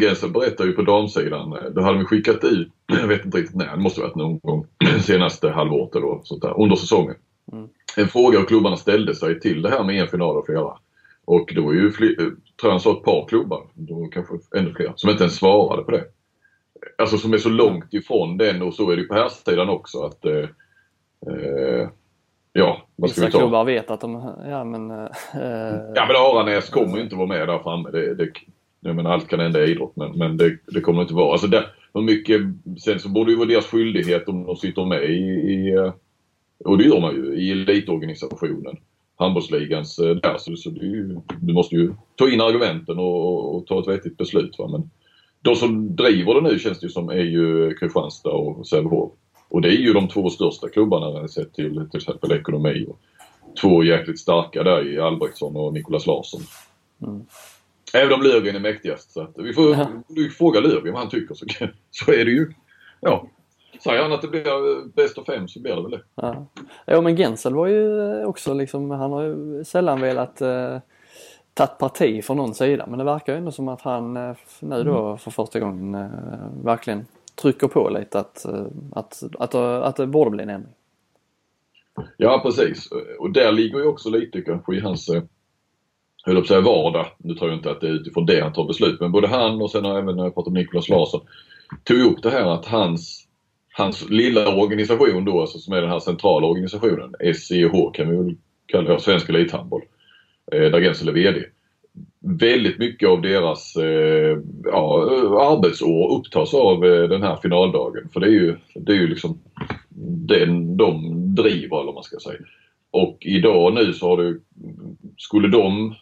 [0.00, 3.56] Gensen berättar ju på damsidan, eh, då hade vi skickat ut, jag vet inte riktigt
[3.56, 4.66] när, det måste varit någon gång
[5.00, 7.16] senaste halvåret eller sånt där, under säsongen.
[7.52, 7.68] Mm.
[7.96, 10.78] En fråga och klubbarna ställde sig till det här med en final och flera.
[11.24, 14.74] Och det var ju, fler, tror jag han sa ett par klubbar, då kanske ännu
[14.74, 16.04] fler, som inte ens svarade på det.
[16.98, 20.02] Alltså som är så långt ifrån den och så är det på här sidan också
[20.02, 20.48] att eh,
[21.26, 21.88] eh,
[22.56, 23.38] Ja, vad ska Vissa vi ta?
[23.38, 24.90] klubbar vet att de, ja men...
[24.90, 25.08] Eh,
[25.94, 27.90] ja men Aranäs kommer ju inte vara med där framme.
[27.90, 28.28] Det, det,
[28.80, 31.32] jag menar allt kan hända i idrott men, men det, det kommer inte vara.
[31.32, 32.40] Alltså det, mycket,
[32.84, 35.16] sen så borde det ju vara deras skyldighet om de sitter med i,
[35.52, 35.92] i eh,
[36.64, 38.76] och det gör man ju i elitorganisationen.
[39.16, 40.36] Handbollsligans eh, där.
[40.38, 44.58] Så, så ju, du måste ju ta in argumenten och, och, ta ett vettigt beslut.
[44.58, 44.68] Va?
[44.68, 44.90] Men
[45.44, 49.12] de som driver det nu känns det ju som är ju Kristianstad och Sävehof.
[49.48, 52.86] Och det är ju de två största klubbarna sett till till exempel ekonomi.
[52.88, 52.98] Och
[53.60, 56.40] två jäkligt starka där i Albrektsson och Nikolas Larsson.
[57.02, 57.26] Mm.
[57.94, 59.12] Även om Löfgren är mäktigast.
[59.12, 59.88] Så att vi får ja.
[60.38, 61.46] fråga Löfgren vad han tycker så,
[61.90, 62.52] så är det ju.
[63.00, 63.28] Ja,
[63.82, 66.02] Säger han att det blir bäst av fem så blir det väl det.
[66.14, 66.46] Ja,
[66.86, 70.78] ja men Gensel var ju också liksom, han har ju sällan velat eh,
[71.54, 74.84] tagit parti för någon sida men det verkar ju ändå som att han eh, nu
[74.84, 75.18] då mm.
[75.18, 77.06] för första gången eh, verkligen
[77.42, 80.74] trycker på lite att, eh, att, att, att, det borde bli en ändring.
[82.16, 82.88] Ja precis
[83.18, 85.10] och där ligger ju också lite kanske i hans
[86.24, 87.06] höll på säga vardag.
[87.18, 89.62] Nu tror jag inte att det är utifrån det han tar beslut men både han
[89.62, 91.20] och sen även när jag pratade med Niklas Larsson
[91.84, 93.24] tog upp det här att hans
[93.76, 98.36] hans lilla organisation då, alltså, som är den här centrala organisationen, SEH kan vi väl
[98.66, 99.82] kalla det, Svensk Elithandboll,
[100.52, 101.40] eh, där Gensel är VD.
[102.20, 105.02] Väldigt mycket av deras eh, ja,
[105.52, 108.08] arbetsår upptas av eh, den här finaldagen.
[108.12, 109.38] För det är ju, det är ju liksom
[110.28, 112.38] den de driver eller vad man ska säga.
[112.90, 114.42] Och idag nu så har du,
[115.16, 115.94] skulle de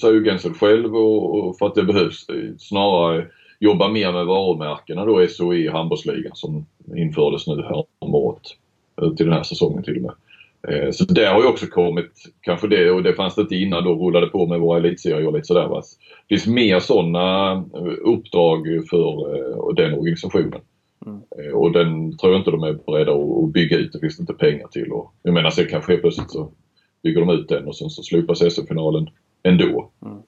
[0.00, 3.26] säger Gensel själv och, och för att det behövs eh, snarare
[3.60, 8.42] jobba mer med varumärkena då SOE handbollsligan som infördes nu här om året.
[9.02, 10.12] Eh, till den här säsongen till och med.
[10.68, 13.84] Eh, så det har ju också kommit, kanske det, och det fanns det inte innan
[13.84, 15.68] då, rullade på med våra elitserier och lite sådär.
[15.68, 15.82] Va?
[16.28, 20.60] Det finns mer sådana eh, uppdrag för eh, den organisationen.
[21.06, 21.54] Mm.
[21.54, 23.92] Och den tror jag inte de är beredda att bygga ut.
[23.92, 24.92] Det finns inte pengar till.
[24.92, 26.50] Och jag menar sen kanske plötsligt så
[27.02, 29.10] bygger de ut den och sen så slopas SM-finalen
[29.42, 29.90] ändå.
[30.04, 30.18] Mm.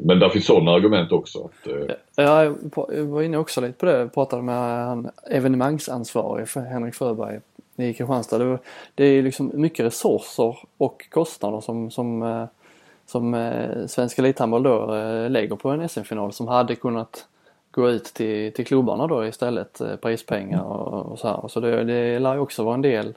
[0.00, 1.44] Men där finns sådana argument också.
[1.44, 1.72] Att,
[2.16, 2.44] ja,
[2.88, 3.98] jag var inne också lite på det.
[3.98, 7.40] Jag pratade med han evenemangsansvarig för Henrik Fröberg
[7.76, 8.38] i Kristianstad.
[8.38, 8.58] Det,
[8.94, 12.44] det är liksom mycket resurser och kostnader som, som, eh,
[13.06, 17.26] som eh, Svenska Elithandboll då eh, lägger på en SM-final som hade kunnat
[17.70, 21.48] gå ut till, till klubbarna då istället, prispengar och, och så här.
[21.48, 23.14] Så det, det lär ju också vara en del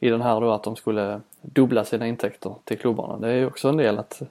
[0.00, 3.18] i den här då att de skulle dubbla sina intäkter till klubbarna.
[3.18, 4.22] Det är ju också en del att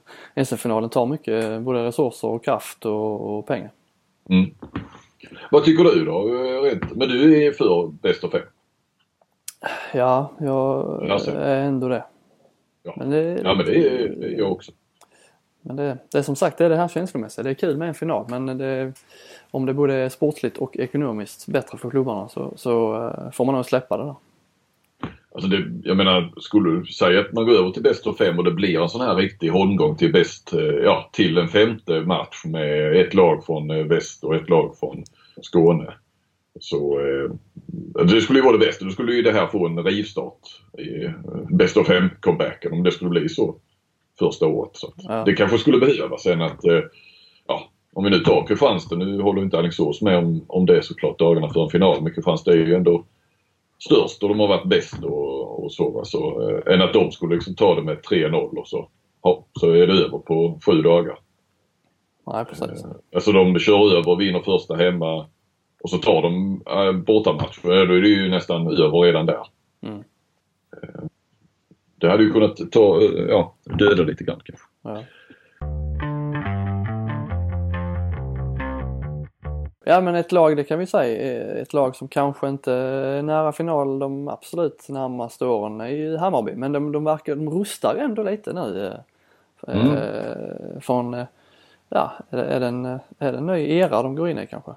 [0.46, 3.70] SM-finalen tar mycket både resurser och kraft och, och pengar.
[4.28, 4.54] Mm.
[5.50, 6.24] Vad tycker du då?
[6.94, 8.42] Men du är för bäst av fem?
[9.94, 11.30] Ja, jag alltså.
[11.30, 12.04] är ändå det.
[12.82, 14.72] Ja, men det, ja, men det är jag också.
[15.62, 17.42] Men det, det är som sagt det är det här känslomässiga.
[17.42, 18.92] Det är kul med en final men det,
[19.50, 23.54] om det både är sportsligt och ekonomiskt bättre för klubbarna så, så eh, får man
[23.54, 24.14] nog släppa det där.
[25.34, 28.38] Alltså det, jag menar, skulle du säga att man går över till bäst av fem
[28.38, 32.00] och det blir en sån här riktig holmgång till bäst, eh, ja till en femte
[32.00, 35.04] match med ett lag från eh, väst och ett lag från
[35.42, 35.94] Skåne.
[36.60, 37.30] Så eh,
[38.04, 38.84] det skulle ju vara det bästa.
[38.84, 40.40] Då skulle ju det här få en rivstart
[40.78, 41.12] i eh,
[41.50, 43.56] bäst av fem comebacken om det skulle bli så
[44.18, 44.70] första året.
[44.76, 45.24] Så ja.
[45.24, 46.80] Det kanske skulle behövas sen att, eh,
[47.46, 51.18] ja, om vi nu tar Kristianstad, nu håller inte Alingsås med om, om det såklart
[51.18, 53.04] dagarna för en final, men Kristianstad är ju ändå
[53.78, 56.02] störst och de har varit bäst och, och så.
[56.04, 58.88] så äh, än att de skulle liksom ta det med 3-0 och så,
[59.22, 61.18] ja, så är det över på sju dagar.
[62.26, 62.84] Nej, precis.
[63.14, 65.26] Alltså de kör över och vinner första hemma
[65.84, 69.46] och så tar de äh, bortamatch, då är det ju nästan över redan där.
[69.82, 70.04] Mm.
[70.82, 71.04] Eh,
[71.96, 74.66] det hade ju kunnat ta, eh, ja, döda lite grann kanske.
[74.82, 75.02] Ja.
[79.84, 83.52] Ja men ett lag, det kan vi säga, ett lag som kanske inte är nära
[83.52, 86.52] final de absolut närmaste åren är ju Hammarby.
[86.54, 88.92] Men de, de verkar, de rustar ändå lite nu.
[89.68, 89.96] Eh, mm.
[89.96, 91.24] Eh, från,
[91.88, 92.84] ja, är, det en,
[93.18, 94.72] är det en ny era de går in i kanske?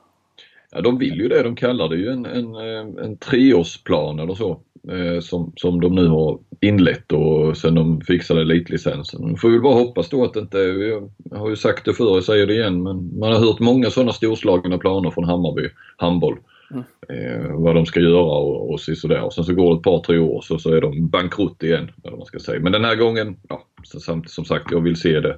[0.72, 1.44] Ja, de vill ju det.
[1.44, 4.62] De kallar det ju en, en, eh, en treårsplan eller så.
[4.92, 9.38] Eh, som, som de nu har inlett och sen de fixade elitlicensen.
[9.38, 12.24] Får väl bara hoppas då att det inte, jag har ju sagt det förr, jag
[12.24, 16.38] säger det igen, men man har hört många sådana storslagna planer från Hammarby handboll.
[16.72, 16.84] Mm.
[17.10, 19.22] Eh, vad de ska göra och, och sådär.
[19.22, 21.92] Och sen så går det ett par, tre år så, så är de bankrutt igen.
[22.04, 22.60] Eller man ska säga.
[22.60, 25.38] Men den här gången, ja, samtidigt som sagt, jag vill se det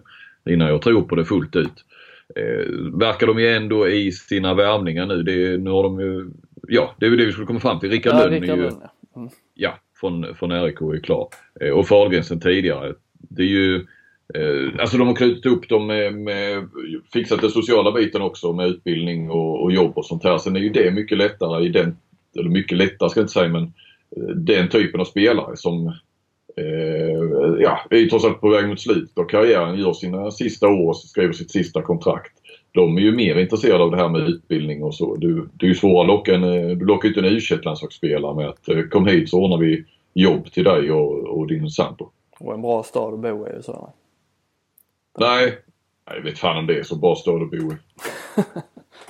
[0.49, 1.85] innan jag tror på det fullt ut
[2.93, 5.23] verkar de ju ändå i sina värvningar nu.
[5.23, 6.29] Det, nu har de ju,
[6.67, 7.89] ja det är det vi skulle komma fram till.
[7.89, 8.91] Rickard ja, Lönn är ju, Lund, ja.
[9.15, 9.29] Mm.
[9.53, 11.27] ja, från, från RIK är klar.
[11.61, 12.93] Eh, och Fahlgren sen tidigare.
[13.13, 13.75] Det är ju,
[14.33, 16.69] eh, alltså de har knutit upp dem med, med,
[17.13, 20.37] fixat den sociala biten också med utbildning och, och jobb och sånt här.
[20.37, 21.97] Sen är ju det mycket lättare i den,
[22.39, 23.63] eller mycket lättare ska jag inte säga men
[24.17, 25.93] eh, den typen av spelare som
[26.57, 30.67] eh, ja, är ju trots allt på väg mot slutet av karriären, gör sina sista
[30.67, 32.33] år och skriver sitt sista kontrakt.
[32.71, 35.15] De är ju mer intresserade av det här med utbildning och så.
[35.15, 36.41] Du, det är ju svårare att locka en,
[36.79, 40.51] du lockar inte en u landslagsspelare med att eh, kom hit så ordnar vi jobb
[40.51, 42.09] till dig och, och din sambo.
[42.39, 43.93] Och en bra stad att bo i och så.
[45.19, 45.57] Nej,
[46.05, 47.75] jag vet fan om det är så bra stad att bo i.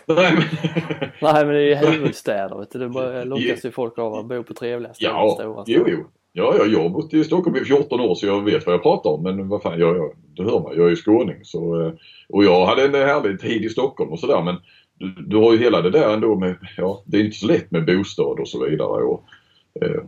[0.06, 0.44] Nej men...
[1.22, 2.80] Nej men det är ju huvudstäder vet du.
[2.80, 5.16] Det lockas ju folk av att bo på trevliga ställen.
[5.16, 6.06] Ja, stora jo, jo.
[6.34, 8.84] Ja, ja, jag har bott i Stockholm i 14 år så jag vet vad jag
[8.84, 9.24] pratar om.
[9.24, 11.38] Men vad fan, jag, jag, du hör mig, jag är ju skåning.
[11.44, 11.94] Så, eh,
[12.30, 14.56] och jag hade en härlig tid i Stockholm och sådär men
[15.00, 17.72] du, du, har ju hela det där ändå med, ja det är inte så lätt
[17.72, 19.04] med bostad och så vidare.
[19.04, 19.24] Och,
[19.82, 20.02] eh,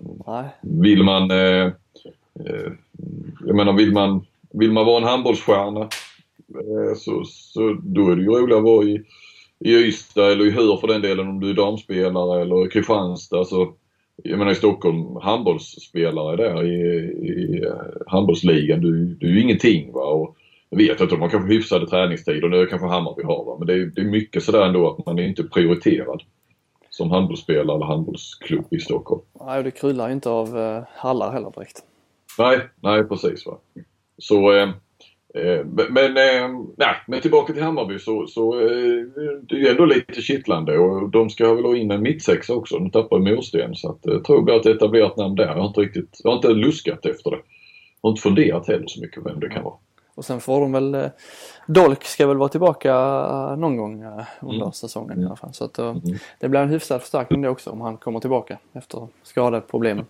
[0.62, 1.66] vill man, eh,
[2.46, 2.72] eh,
[3.46, 8.22] jag menar vill man, vill man vara en handbollsstjärna eh, så, så då är det
[8.22, 9.04] ju roligare att vara i,
[9.60, 13.46] i Ystad eller i Hör för den delen om du är damspelare eller Kristianstad.
[13.46, 13.74] Så,
[14.16, 17.66] jag menar i Stockholm, handbollsspelare där i, i
[18.08, 20.06] handbollsligan, du, du är ju ingenting va.
[20.06, 20.36] Och
[20.70, 23.56] jag vet inte om man kanske hyfsade träningstid och det kanske Hammarby har va.
[23.60, 26.22] Men det är, det är mycket sådär ändå att man är inte prioriterad
[26.90, 29.22] som handbollsspelare eller handbollsklubb i Stockholm.
[29.46, 31.84] Nej, det kryllar inte av uh, hallar heller direkt.
[32.38, 33.58] Nej, nej precis va.
[34.18, 34.74] Så eh, Eh,
[35.90, 38.68] men, eh, nej, men tillbaka till Hammarby så, så eh,
[39.42, 42.78] det är ändå lite kittlande och de ska väl ha in en mittsexa också.
[42.80, 45.46] De tappar ju Morsten så att, jag tror jag att ett etablerat namn där.
[45.48, 47.38] Jag har inte riktigt, jag har inte luskat efter det.
[48.02, 49.76] Jag har inte funderat heller så mycket vem det kan vara.
[50.16, 51.06] Och sen får de väl, eh,
[51.68, 52.94] Dolk ska väl vara tillbaka
[53.56, 54.04] någon gång
[54.42, 54.72] under Mm.
[54.72, 55.54] säsongen i alla fall.
[55.54, 56.02] Så att, Mm.
[56.40, 60.06] det blir en hyfsad förstärkning det också om han kommer tillbaka efter skadeproblemen.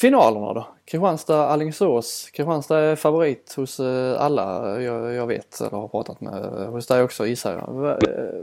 [0.00, 0.66] Finalerna då?
[0.84, 2.30] Kristianstad-Alingsås.
[2.32, 6.44] Kristianstad är favorit hos eh, alla jag, jag vet eller har pratat med.
[6.68, 7.98] Hos dig också gissar jag.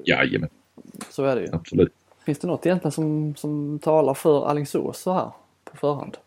[0.06, 0.50] Jajamän,
[1.10, 1.50] Så är det ju.
[1.54, 1.94] absolut.
[2.26, 5.30] Finns det något egentligen som, som talar för Alingsås så här
[5.72, 6.18] på förhand?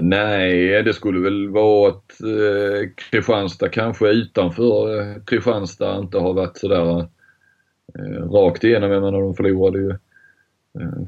[0.00, 6.58] Nej, det skulle väl vara att eh, Kristianstad kanske utanför eh, Kristianstad inte har varit
[6.58, 6.98] sådär
[7.98, 8.90] eh, rakt igenom.
[8.90, 9.96] Jag menar de förlorade ju,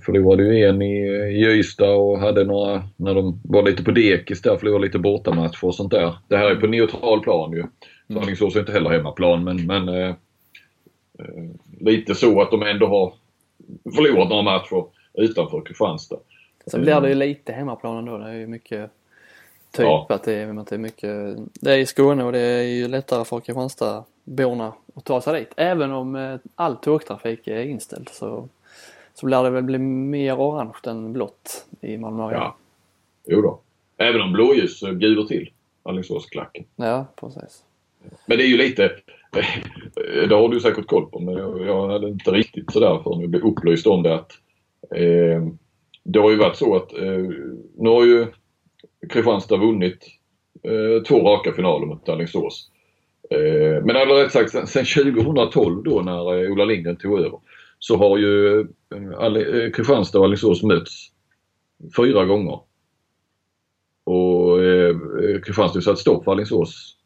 [0.04, 4.42] förlorade ju en i, i Ystad och hade några när de var lite på dekis
[4.42, 6.14] där, förlorade lite bortamatcher och sånt där.
[6.28, 7.62] Det här är på neutral plan ju.
[7.62, 7.68] Så
[8.12, 8.22] Mm.
[8.22, 10.08] Alingsås är inte heller hemmaplan men, men eh,
[11.18, 11.44] eh,
[11.80, 13.12] lite så att de ändå har
[13.96, 16.16] förlorat några matcher utanför Kristianstad.
[16.66, 18.18] Sen blir det ju lite hemmaplan ändå.
[18.18, 18.90] Det är ju mycket
[19.72, 20.06] typ Ja.
[20.08, 21.36] att det är, att det är mycket.
[21.60, 25.52] Det är i Skåne och det är ju lättare för Kristianstadborna att ta sig dit.
[25.56, 28.48] Även om eh, all tågtrafik är inställd så,
[29.20, 32.38] så lär det väl bli mer orange än blått i Malmö Arena.
[32.38, 32.56] Ja.
[33.26, 33.60] Jo då.
[33.96, 35.50] Även om blåljus eh, bjuder till
[35.82, 36.64] Alingsåsklacken.
[36.76, 37.62] ja, precis.
[38.26, 38.92] Men det är ju lite,
[40.28, 43.30] det har du säkert koll på men jag, jag hade inte riktigt sådär förrän jag
[43.30, 44.32] blev upplyst om det att
[44.94, 45.42] eh,
[46.02, 47.22] det har ju varit så att eh,
[47.76, 48.26] nu har ju
[49.08, 50.06] Kristianstad vunnit
[50.62, 52.70] eh, två raka finaler mot Alingsås.
[53.30, 57.38] Eh, men eller rätt sagt sen, sen 2012 då när eh, Ola Lindgren tog över
[57.78, 61.12] så har ju eh, eh, Kristianstad och Alingsås mötts
[61.96, 62.60] fyra gånger.
[64.04, 64.96] Och eh,
[65.44, 66.96] Kristianstad har satt stopp för Alingsås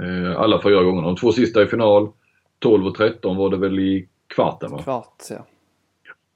[0.00, 1.06] eh, alla fyra gångerna.
[1.06, 2.12] De två sista i final,
[2.58, 4.82] 12 och 13 var det väl i kvarten va?
[4.82, 5.46] Kvart ja.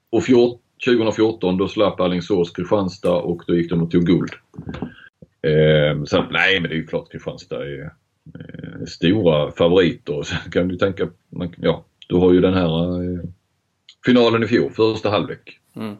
[0.09, 4.31] Och fjort, 2014 då slapp Alingsås Kristianstad och då gick de och tog guld.
[5.41, 10.13] Eh, så nej men det är ju klart Kristianstad är eh, stora favoriter.
[10.17, 13.23] Och Sen kan du tänka, man, ja du har ju den här eh,
[14.05, 15.59] finalen i fjol, första halvlek.
[15.75, 15.95] Mm.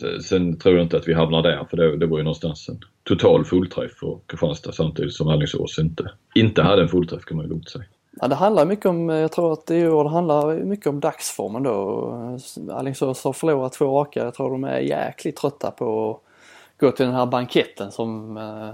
[0.00, 2.68] Sen- Sen tror jag inte att vi hamnar där för det, det var ju någonstans
[2.68, 7.46] en total fullträff för Kristianstad samtidigt som Alingsås inte, inte hade en fullträff kan man
[7.46, 7.84] ju lugnt säga.
[8.20, 11.62] Ja, det handlar mycket om, jag tror att i år det handlar mycket om dagsformen
[11.62, 12.38] då.
[12.70, 14.24] Alingsås har förlorat två raka.
[14.24, 18.68] Jag tror de är jäkligt trötta på att gå till den här banketten som, eh,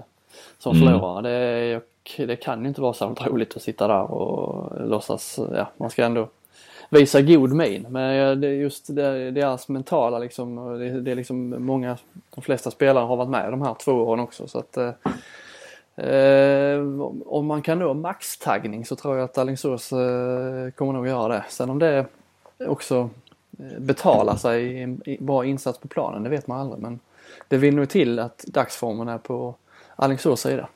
[0.59, 0.89] som Mm.
[0.89, 1.23] förlorar.
[1.23, 1.81] Det,
[2.27, 6.05] det kan ju inte vara särskilt roligt att sitta där och låtsas, ja man ska
[6.05, 6.29] ändå
[6.89, 7.87] visa god min.
[7.89, 11.97] Men det just det, deras alltså mentala liksom, det, det är liksom många,
[12.35, 14.77] de flesta spelare har varit med de här två åren också så att
[15.97, 16.81] eh,
[17.27, 21.45] om man kan nå maxtaggning så tror jag att Alingsås eh, kommer nog göra det.
[21.49, 22.07] Sen om det
[22.67, 23.11] också
[23.59, 26.83] eh, betalar sig i en bra insats på planen, det vet man aldrig.
[26.83, 27.01] Men
[27.49, 29.55] det vill nog till att dagsformen är på
[29.97, 30.69] Alingsås sida.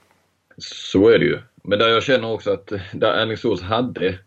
[0.59, 1.38] Så är det ju.
[1.55, 4.18] Men där jag känner också att där Alingsås hade,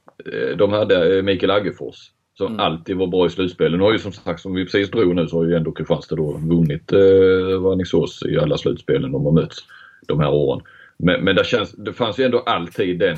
[0.57, 2.59] de hade eh, Mikael Aggefors som Mm.
[2.59, 3.79] alltid var bra i slutspelen.
[3.79, 6.15] Nu har ju som sagt, som vi precis drog nu så har ju ändå Kristianstad
[6.15, 9.57] då vunnit eh, Alingsås i alla slutspelen de har mötts
[10.07, 10.61] de här åren.
[10.97, 13.17] Men, men det, känns, det fanns ju ändå alltid den,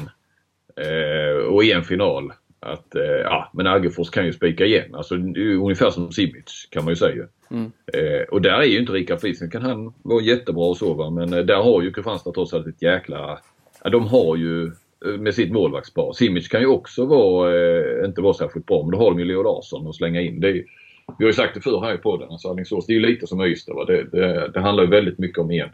[0.75, 4.95] eh, och i en final, att eh, ja, men Aggefors kan ju spika igen.
[4.95, 7.25] Alltså ungefär som Simic kan man ju säga.
[7.51, 7.71] Mm.
[7.93, 11.09] Eh, och där är ju inte Rickard Friesen, kan han vara jättebra och så va?
[11.09, 13.39] men eh, där har ju Kristianstad trots allt ett jäkla...
[13.83, 14.71] Ja, de har ju eh,
[15.19, 16.13] med sitt målvaktspar.
[16.13, 19.25] Simic kan ju också vara, eh, inte vara särskilt bra men då har de ju
[19.25, 20.39] Leo Larsson att slänga in.
[20.39, 20.53] Det är,
[21.17, 23.27] vi har ju sagt det förr här i podden, alltså Alingsås det är ju lite
[23.27, 23.87] som Ystad.
[23.87, 25.69] Det, det, det handlar ju väldigt mycket om en.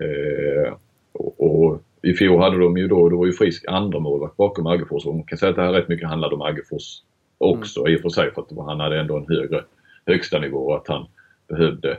[0.00, 0.72] Eh,
[1.12, 4.66] och, och i fjol hade de ju då, det var ju Frisk andra målvakt bakom
[4.66, 7.02] Aggefors man kan säga att det här rätt mycket handlade om Aggefors
[7.38, 9.64] också i och för sig för att han hade ändå en högre
[10.06, 11.06] högsta nivå och att han
[11.48, 11.98] behövde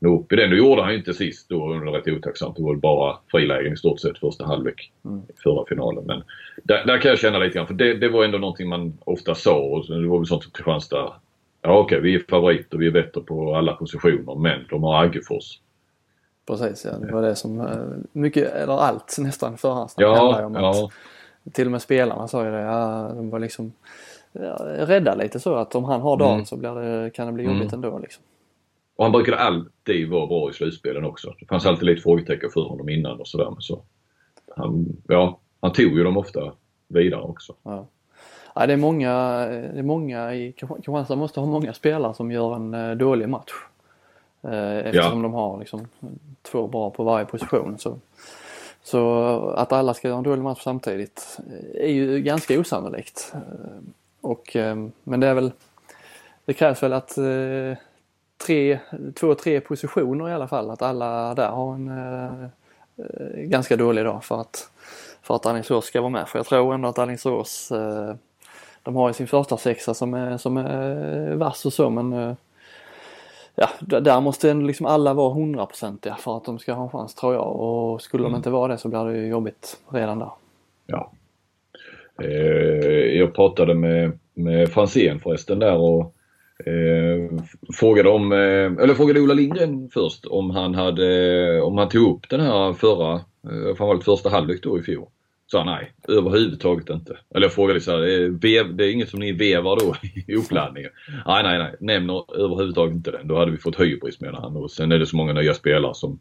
[0.00, 0.50] nå upp i den.
[0.50, 2.56] Det gjorde han ju inte sist då under rätt otacksamt.
[2.56, 4.92] Det var bara frilägen i stort sett första halvlek
[5.28, 6.04] i förra finalen.
[6.06, 6.22] Men
[6.64, 9.34] där, där kan jag känna lite grann för det, det var ändå någonting man ofta
[9.34, 11.12] sa och det var väl sånt som Kristianstad.
[11.62, 15.60] Ja okej, vi är favoriter, vi är bättre på alla positioner men de har Aggefors.
[16.46, 17.66] Precis ja, det var det som eh,
[18.12, 20.90] mycket, eller allt nästan förhandsnack Ja, handlar ju om att ja.
[21.52, 22.60] till och med spelarna sa ju det.
[22.60, 23.72] Ja, de var liksom
[24.32, 26.44] ja, rädda lite så att om han har dagen Mm.
[26.46, 28.22] så det, kan det bli jobbigt ändå liksom.
[28.96, 31.34] Och han brukade alltid vara bra i slutspelen också.
[31.40, 33.54] Det fanns alltid lite frågetecken för honom innan och sådär.
[33.58, 33.82] Så,
[34.56, 36.52] han, ja, han tog ju dem ofta
[36.88, 37.54] vidare också.
[37.62, 37.86] Ja.
[38.58, 39.12] Ja, det är många,
[39.46, 43.52] det är många i Kristianstad måste ha många spelare som gör en eh, dålig match.
[44.42, 45.88] Eh, eftersom de har liksom
[46.42, 47.78] två bra på varje position.
[47.78, 47.98] Så,
[48.82, 51.38] så att alla ska göra en dålig match samtidigt
[51.74, 53.32] är ju ganska osannolikt.
[53.34, 53.40] Eh,
[54.20, 55.52] och, eh, men det är väl,
[56.44, 57.78] det krävs väl att eh,
[58.38, 58.78] tre,
[59.14, 62.44] två, tre positioner i alla fall, att alla där har en eh,
[62.96, 64.70] eh, ganska dålig dag för att,
[65.22, 66.28] för att Alingsås ska vara med.
[66.28, 68.14] För jag tror ändå att Alingsås eh,
[68.86, 72.34] de har ju sin första sexa som är, som är vass och så men eh,
[73.54, 77.34] ja, där måste liksom alla vara hundraprocentiga för att de ska ha en chans tror
[77.34, 80.30] jag och skulle de inte vara det så blir det ju jobbigt redan där.
[80.86, 81.12] Ja.
[82.22, 86.15] Eh, jag pratade med, med Franzén förresten där och
[86.64, 87.38] eh,
[87.74, 92.28] frågade om, eh, eller frågade Ola Lindgren först om han hade, om han tog upp
[92.28, 95.08] den här förra, eh, framförallt första halvlek då i fjol.
[95.46, 97.18] Sa han nej, överhuvudtaget inte.
[97.34, 98.28] Eller jag frågade så här,
[98.72, 99.96] det är inget som ni vevar då
[100.32, 100.90] i uppladdningen?
[101.26, 103.28] Nej, nej, nej, nämner överhuvudtaget inte den.
[103.28, 105.94] Då hade vi fått hybris menar han och sen är det så många nya spelare
[105.94, 106.18] som,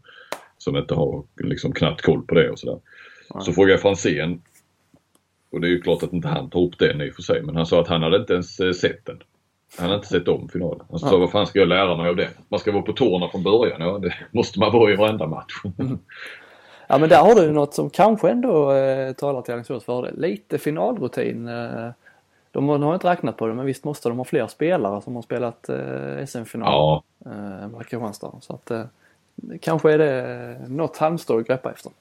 [0.58, 2.80] som inte har liksom knappt koll på det och sådär.
[3.42, 4.42] Så frågade jag Franzén
[5.52, 7.42] och det är ju klart att inte han tar upp den i och för sig
[7.42, 9.20] men han sa att han hade inte ens eh, sett den.
[9.78, 10.86] Han hade inte sett om finalen.
[10.90, 12.30] Han sa vad fan ska jag lära mig av det?
[12.50, 13.82] Man ska vara på tårna från början.
[13.82, 15.54] Ja det måste man vara i varenda match.
[16.88, 20.20] Ja men där har du något som kanske ändå eh, talar till Alingsås fördel.
[20.20, 21.48] Lite finalrutin.
[21.48, 21.90] Eh,
[22.52, 25.22] de har inte räknat på det men visst måste de ha fler spelare som har
[25.22, 28.40] spelat eh, SM-final Ja, eh, än Kristianstad har.
[28.42, 28.84] Så att eh,
[29.62, 31.92] kanske är det något halmstrå att greppa efter.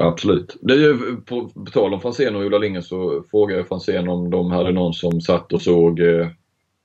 [0.00, 0.56] Absolut.
[0.68, 4.50] Ju på, på tal om Franzén och Ola Lindgren så frågade jag Franzén om de
[4.50, 6.28] hade någon som satt och såg eh,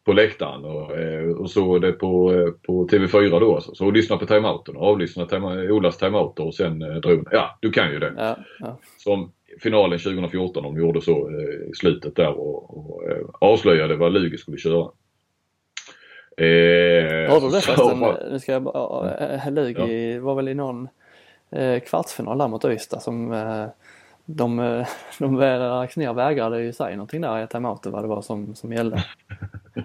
[0.06, 3.62] på läktaren och, eh, och såg det på, eh, på TV4 då.
[3.62, 7.58] Så, så lyssnade på timeouten och avlyssnade time, Olas timeouter och sen eh, drog Ja,
[7.62, 8.14] du kan ju det.
[8.18, 8.80] Ja, ja.
[8.98, 14.14] som finalen 2014 de gjorde så eh, i slutet där och, och eh, avslöjade vad
[14.14, 14.90] Lugi skulle köra.
[16.38, 18.32] Eh, Hörde du det förresten?
[18.32, 20.88] Nu ska jag bara, Lugi var väl i någon
[21.80, 23.66] kvartsfinal där mot Ystad som eh,
[24.26, 24.88] de, eh,
[25.20, 25.34] de
[25.96, 29.04] ner vägrade ju säga någonting där i timeouten vad det var som, som gällde.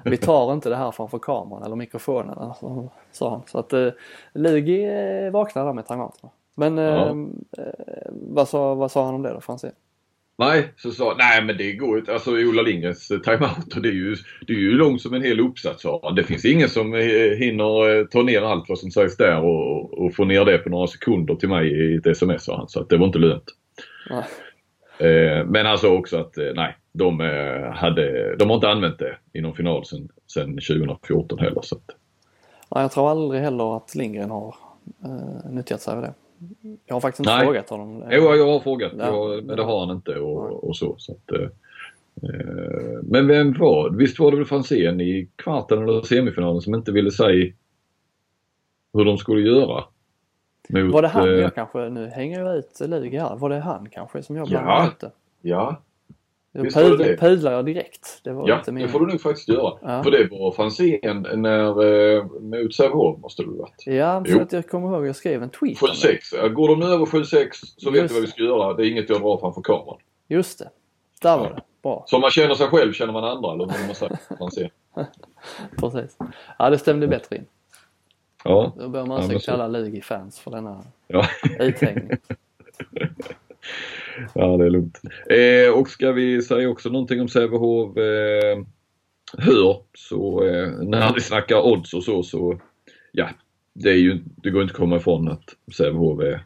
[0.04, 3.42] Vi tar inte det här framför kameran eller mikrofonen alltså, sa han.
[3.46, 3.88] Så att eh,
[4.32, 6.30] Lugi eh, vaknade där med timeouten.
[6.54, 7.08] Men eh, Ja.
[7.58, 9.72] eh, vad, sa, vad sa han om det då Franzén?
[10.40, 12.12] Nej, så sa nej men det går inte.
[12.12, 14.16] Alltså Ola Lindgrens eh, timeout och det är ju,
[14.46, 16.12] det är ju långt som en hel uppsats sa.
[16.16, 19.98] Det finns ingen som eh, hinner eh, ta ner allt vad som sägs där och,
[19.98, 22.68] och få ner det på några sekunder till mig i ett sms sa han.
[22.68, 23.44] Så att det var inte lönt.
[24.98, 27.20] Eh, men han sa också att nej, de,
[27.74, 31.60] hade, de har inte använt det i någon final sedan sen 2014 heller.
[31.62, 31.96] Så att,
[32.74, 34.54] Nej, jag tror aldrig heller att Lindgren har
[35.04, 36.14] eh, nyttjat sig av det.
[36.86, 37.44] Jag har faktiskt inte Nej.
[37.46, 38.04] frågat honom.
[38.10, 39.06] Jo, jag har frågat, Ja.
[39.06, 40.94] jag, men det har han inte och, och så.
[40.98, 41.48] så att, eh,
[43.02, 47.10] men vem var Visst var det väl Franzén i kvarten eller semifinalen som inte ville
[47.10, 47.52] säga
[48.92, 49.84] hur de skulle göra?
[50.68, 53.58] Mot, Var det han eh, jag kanske, nu hänger jag ut Lugi här, var det
[53.60, 54.50] han kanske som jag Ja.
[54.50, 55.10] blandade ut det?
[55.40, 55.82] Ja,
[56.52, 56.70] Då det
[57.20, 57.56] pudlar, det.
[57.56, 58.20] jag direkt.
[58.24, 58.88] Det var ja inte det min...
[58.88, 59.78] får du nog faktiskt göra.
[59.82, 60.02] Ja.
[60.02, 61.84] För det var Franzén när,
[62.16, 63.86] eh, mot Sävehof måste det ha varit.
[63.86, 66.08] Ja, för att jag kommer ihåg jag skrev en tweet om det.
[66.08, 66.18] 7-6.
[66.32, 68.74] Ja, Går de över 7-6 så vet Just du vad vi ska göra.
[68.74, 69.96] Det är inget jag drar framför kameran.
[70.28, 70.70] Just det.
[71.22, 71.62] Där var det.
[71.82, 72.04] Bra.
[72.06, 74.18] Så om man känner sig själv känner man andra eller vad man säger.
[74.38, 74.70] Franzén.
[75.80, 76.16] Precis.
[76.58, 77.46] Ja, det stämde bättre in.
[78.44, 78.72] Ja.
[78.78, 81.26] Då bör man Ja, så- kalla Lugi-fans för denna ja.
[81.58, 82.10] uthängning.
[84.34, 85.00] Ja, det är lugnt.
[85.30, 88.58] Eh, och ska vi säga också någonting om Sävehof eh,
[89.38, 92.60] hör så eh, när vi snackar odds och så så
[93.12, 93.28] ja,
[93.74, 95.44] det är ju det går inte att komma ifrån att
[95.76, 96.44] Sävehof är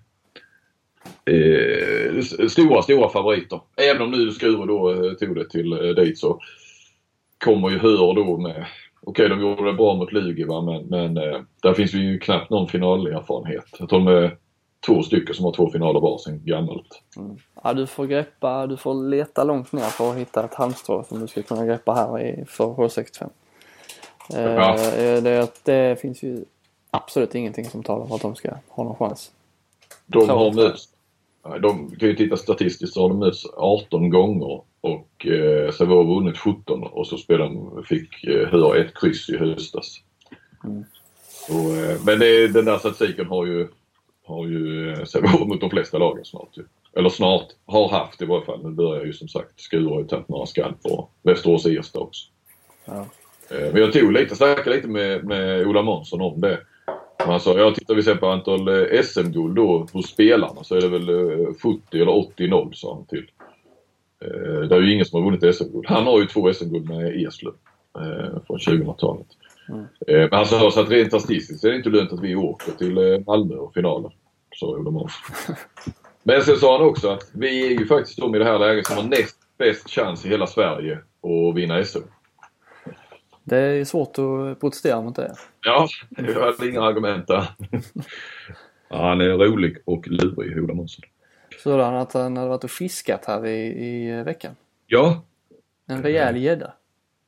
[1.35, 3.61] eh, stora, stora favoriter.
[3.77, 6.41] Även om nu Skuru då eh, tog det till eh, dit så
[7.45, 8.67] kommer ju Hör då med
[9.07, 12.51] Okej, de gjorde det bra mot Lugi va, men, men eh, där finns ju knappt
[12.51, 13.65] någon finalerfarenhet.
[13.79, 14.37] Jag tror de är
[14.87, 17.03] två stycken som har två finaler var sen gammalt.
[17.63, 21.21] Ja, du får greppa, du får leta långt ner för att hitta ett halmstrå som
[21.21, 23.29] du ska kunna greppa här i, för H65.
[24.35, 24.77] Eh, Ja.
[25.21, 26.45] det, det finns ju
[26.91, 29.31] absolut ingenting som talar för att de ska ha någon chans.
[30.07, 30.89] De har mötts,
[31.63, 36.15] de kan ju titta statistiskt så har de mötts 18 gånger och eh, Sävehof har
[36.15, 40.01] vunnit 17 och så spelade de, fick eh, ett kryss i höstas.
[40.65, 40.85] Mm.
[41.29, 43.69] Så, eh, men det, den där statistiken har ju,
[44.25, 46.65] har ju eh, Sävehof mot de flesta lagen snart ju.
[46.97, 48.65] Eller snart har haft i varje fall.
[48.65, 52.25] Nu börjar ju som sagt Skuru har ju tagit några skall på Västerås Ersta också.
[52.85, 53.07] Ja.
[53.51, 56.61] Eh, Men jag tog lite, snackade lite med, med Ola Månsson om det.
[57.19, 60.81] Han sa, ja tittar vi sen på antal eh, SM-guld då hos spelarna så är
[60.81, 63.31] det väl eh, 70 eller 80-0 sa han till.
[64.25, 65.87] Eh, det är ju ingen som har vunnit SM-guld.
[65.89, 67.55] Han har ju två SM-guld med Eslöv
[67.99, 69.27] eh, från 2000-talet.
[69.69, 72.37] Eh, men han sa så att rent statistiskt så är det inte lönt att vi
[72.37, 74.11] åker till eh, Malmö och finalen.
[74.57, 75.35] Sa Ola Månsson.
[76.23, 78.87] Men sen sa han också att vi är ju faktiskt de i det här läget
[78.87, 81.99] som har näst bäst chans i hela Sverige att vinna SM.
[83.45, 85.35] Det är svårt att protestera mot det.
[85.61, 87.47] Ja, jag hade inga argument där.
[88.89, 91.05] Ja, han är rolig och lurig, Ola Månsson.
[91.63, 94.57] Så han att han hade varit och fiskat här i, i veckan.
[94.87, 95.25] Ja.
[95.87, 96.73] En rejäl gädda.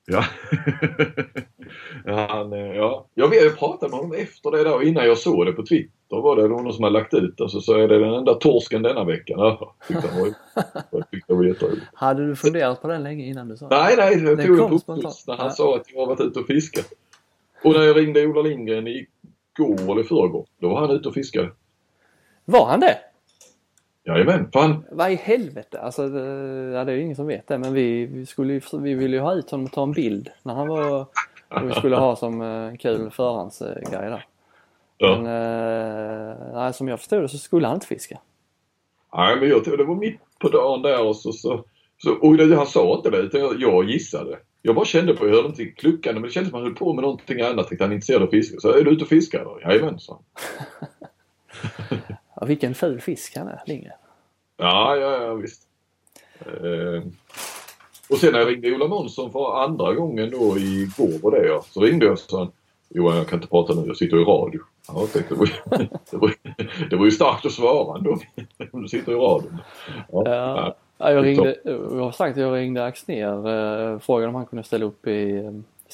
[0.06, 0.24] Ja.
[2.04, 3.06] ja, han, eh, ja.
[3.14, 6.16] Jag vet, jag pratade med honom efter det där innan jag såg det på Twitter
[6.16, 8.34] var det någon som hade lagt ut och så sa jag det är den enda
[8.34, 9.38] torsken denna veckan.
[9.40, 10.26] Ja, tyckte han var,
[10.90, 11.86] jag tyckte det var jätteroligt.
[11.94, 14.70] Hade du funderat på den länge innan du sa Nej, nej, jag Det tog kom
[14.76, 14.94] det på
[15.26, 15.50] när han Ja.
[15.50, 16.86] sa att jag har varit ute och fiskat.
[17.64, 21.14] Och när jag ringde Ola Lindgren igår eller i förrgår, då var han ute och
[21.14, 21.50] fiskade.
[22.44, 22.98] Var han det?
[24.06, 25.80] Jajamän, för han, Vad i helvete?
[25.80, 26.20] Alltså, det,
[26.74, 29.16] ja, det är ju ingen som vet det men vi, vi, skulle ju, vi ville
[29.16, 31.14] ju ha ut honom och ta en bild när han var och
[31.62, 34.26] vi skulle ha som eh, kul förhandsgrej där.
[34.98, 35.18] ja.
[35.18, 38.18] Men eh, nej, som jag förstod det så skulle han inte fiska.
[39.16, 41.64] Nej, men jag tror det var mitt på dagen där och så, så,
[41.98, 44.38] så och det, han sa inte det utan jag, jag gissade.
[44.62, 46.92] Jag bara kände på, jag hörde inte kluckande men det kändes som han höll på
[46.92, 47.68] med någonting annat.
[47.68, 48.60] Tänkte han är intresserad av fiske.
[48.60, 49.60] Så är du ute och fiskar då?
[49.62, 50.20] Jajamän, sa
[51.88, 51.98] han.
[52.40, 53.92] Ja, vilken ful fisk han är, Lindgren.
[54.56, 55.62] Ja, ja, ja visst.
[56.40, 57.02] Eh,
[58.10, 61.62] och sen när jag ringde Ola Månsson för andra gången då igår var det ja.
[61.70, 62.52] Så ringde jag och sa han,
[62.88, 64.60] Johan jag kan inte prata nu, jag sitter i radio.
[64.88, 66.34] Ja, tänkte, det, var, ju- det, var,
[66.90, 68.10] det var ju starkt att svara ändå
[68.72, 69.58] om du sitter i radion.
[70.12, 70.22] Ja,
[70.98, 71.10] Ja.
[71.12, 74.84] jag ringde, jag har sagt att jag ringde Axnér eh, frågade om han kunde ställa
[74.84, 75.36] upp i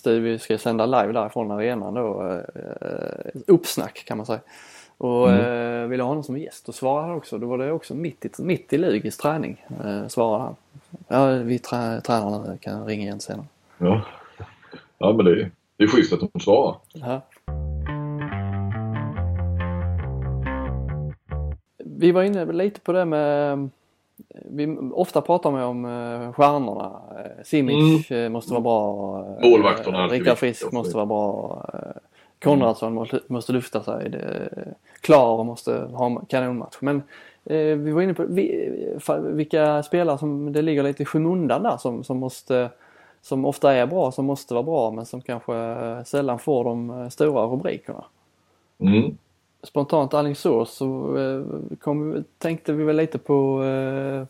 [0.05, 0.11] eh.
[0.13, 2.23] Vi ska sända live därifrån arenan då.
[2.23, 4.41] Eh, uppsnack kan man säga.
[5.03, 7.39] Och eh, ville ha honom som gäst och svarade han också.
[7.39, 10.57] Då var det också mitt i, mitt i Lugis träning eh, svarade han.
[11.09, 13.47] Ja, vi trä, tränar nu, kan ringa igen senare.
[13.79, 14.03] Ja,
[14.99, 16.77] ja men det, det är schysst att de svarar.
[16.93, 17.21] Ja.
[21.79, 23.69] Vi var inne lite på det med
[24.29, 27.01] vi ofta pratar man om eh, stjärnorna.
[27.19, 29.25] Eh, Simic eh, måste vara bra.
[29.43, 31.65] Målvakterna Rickard Frisk måste vara bra.
[32.43, 32.95] Konradsson
[33.27, 34.11] måste, lyfta sig.
[34.11, 34.49] Det,
[35.01, 36.77] Klar måste ha en kanonmatch.
[36.81, 37.03] Men
[37.45, 38.73] eh, vi var inne på vi,
[39.23, 42.71] vilka spelare som det ligger lite i skymundan där som, som måste
[43.23, 46.91] som ofta är bra, som måste vara bra men som kanske eh, sällan får de
[46.91, 48.05] eh, stora rubrikerna.
[48.79, 49.17] Mm.
[49.63, 54.27] Spontant Alingsås så eh, kom, tänkte vi väl lite på eh,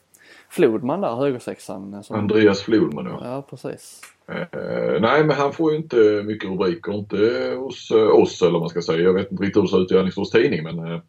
[0.53, 1.94] Flodman där, högersexan.
[1.94, 3.20] eh, Som, Andreas Flodman ja.
[3.24, 4.00] Ja, precis.
[4.28, 6.92] Eh, nej men han får ju inte mycket rubriker.
[6.92, 9.00] Inte hos eh, oss eller vad man ska säga.
[9.00, 11.00] Jag vet inte riktigt hur det ser ut i Alingsås tidning men eh,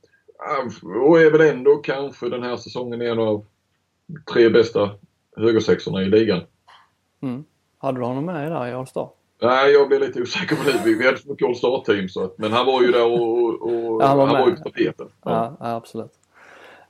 [1.07, 3.45] och är väl ändå kanske den här säsongen en av
[4.33, 4.89] tre bästa
[5.37, 6.41] högersexorna i ligan.
[7.21, 7.43] Mm.
[7.77, 9.09] Hade du honom med där i All-Star?
[9.41, 10.81] Nej, jag blir lite osäker på det.
[10.85, 14.07] Vi hade så mycket All-Star-team så att, men han var ju där och, och Ja,
[14.07, 15.07] han var han var ju på tapeten.
[15.23, 15.57] Ja.
[15.59, 16.11] ja absolut.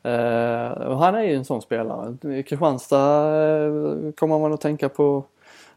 [0.04, 2.38] Eh, och han är ju en sån spelare.
[2.38, 3.28] I Kristianstad
[3.68, 5.24] uh, kommer man att tänka på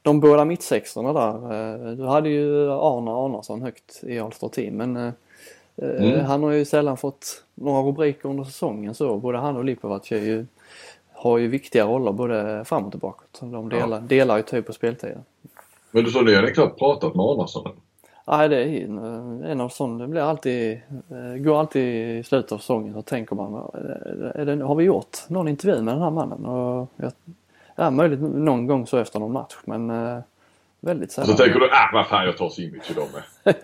[0.07, 1.35] de båda mittsexorna där.
[1.35, 5.13] Eh, du hade ju Arne Arnason högt i All-Star Team men eh, eh,
[6.05, 6.25] Mm.
[6.25, 9.17] han har ju sällan fått några rubriker under säsongen så.
[9.17, 10.47] Både han och Lipovac är ju,
[11.13, 13.41] har ju viktiga roller både framåt och bakåt.
[13.41, 15.25] De delar, delar ju typ på speltiden.
[15.91, 17.69] Men du sa ni hade knappt pratat med Arnason?
[18.29, 18.85] Nej, det är
[19.45, 23.37] en, av sån, det blir alltid, eh, går alltid i slutet av säsongen så tänker
[23.37, 23.71] man,
[24.35, 26.47] det, har vi gjort någon intervju med den här mannen?
[26.47, 27.13] Och jag,
[27.77, 30.19] ja, möjligt någon gång så efter någon match men eh,
[30.81, 31.37] väldigt Och sällan.
[31.37, 33.55] så tänker du, ah vad fan jag tar Simic idag med.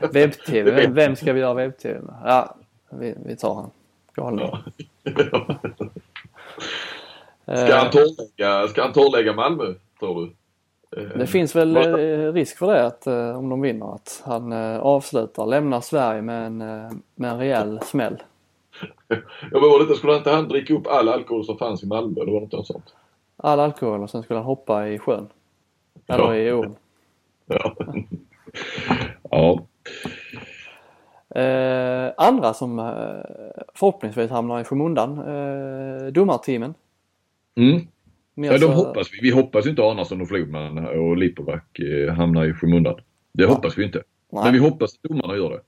[0.12, 2.14] Webb-tv, vem, vem ska vi göra webb-tv med?
[2.24, 2.54] Ja,
[2.90, 3.70] vi, vi tar han.
[4.14, 4.50] Galning.
[7.56, 7.90] Ska han
[8.36, 10.32] Eh, ska han torrlägga Malmö tror du?
[10.96, 14.52] Eh, Det finns väl eh, risk för det att eh, om de vinner att han
[14.52, 18.22] eh, avslutar, lämnar Sverige med en, eh, med en rejäl smäll.
[19.08, 19.16] Ja,
[19.52, 22.24] men var det inte, skulle inte han dricka upp all alkohol som fanns i Malmö?
[22.24, 22.94] Det var inte något sånt?
[23.36, 25.26] all alkohol och sen skulle han hoppa i sjön.
[26.06, 26.36] Eller Ja.
[26.36, 26.76] i ån.
[27.46, 27.74] Ja.
[29.30, 29.60] ja.
[31.40, 32.84] Eh, andra som eh,
[33.74, 36.74] förhoppningsvis hamnar i skymundan, eh, domarteamen.
[37.56, 37.80] Mm.
[38.38, 39.18] Mer ja, de så- hoppas vi.
[39.22, 43.00] Vi hoppas inte Arnason och Flodman och Lipovac eh, hamnar i skymundan.
[43.32, 44.02] Det hoppas vi inte.
[44.30, 44.44] Nej.
[44.44, 45.60] Men vi hoppas att domarna gör det.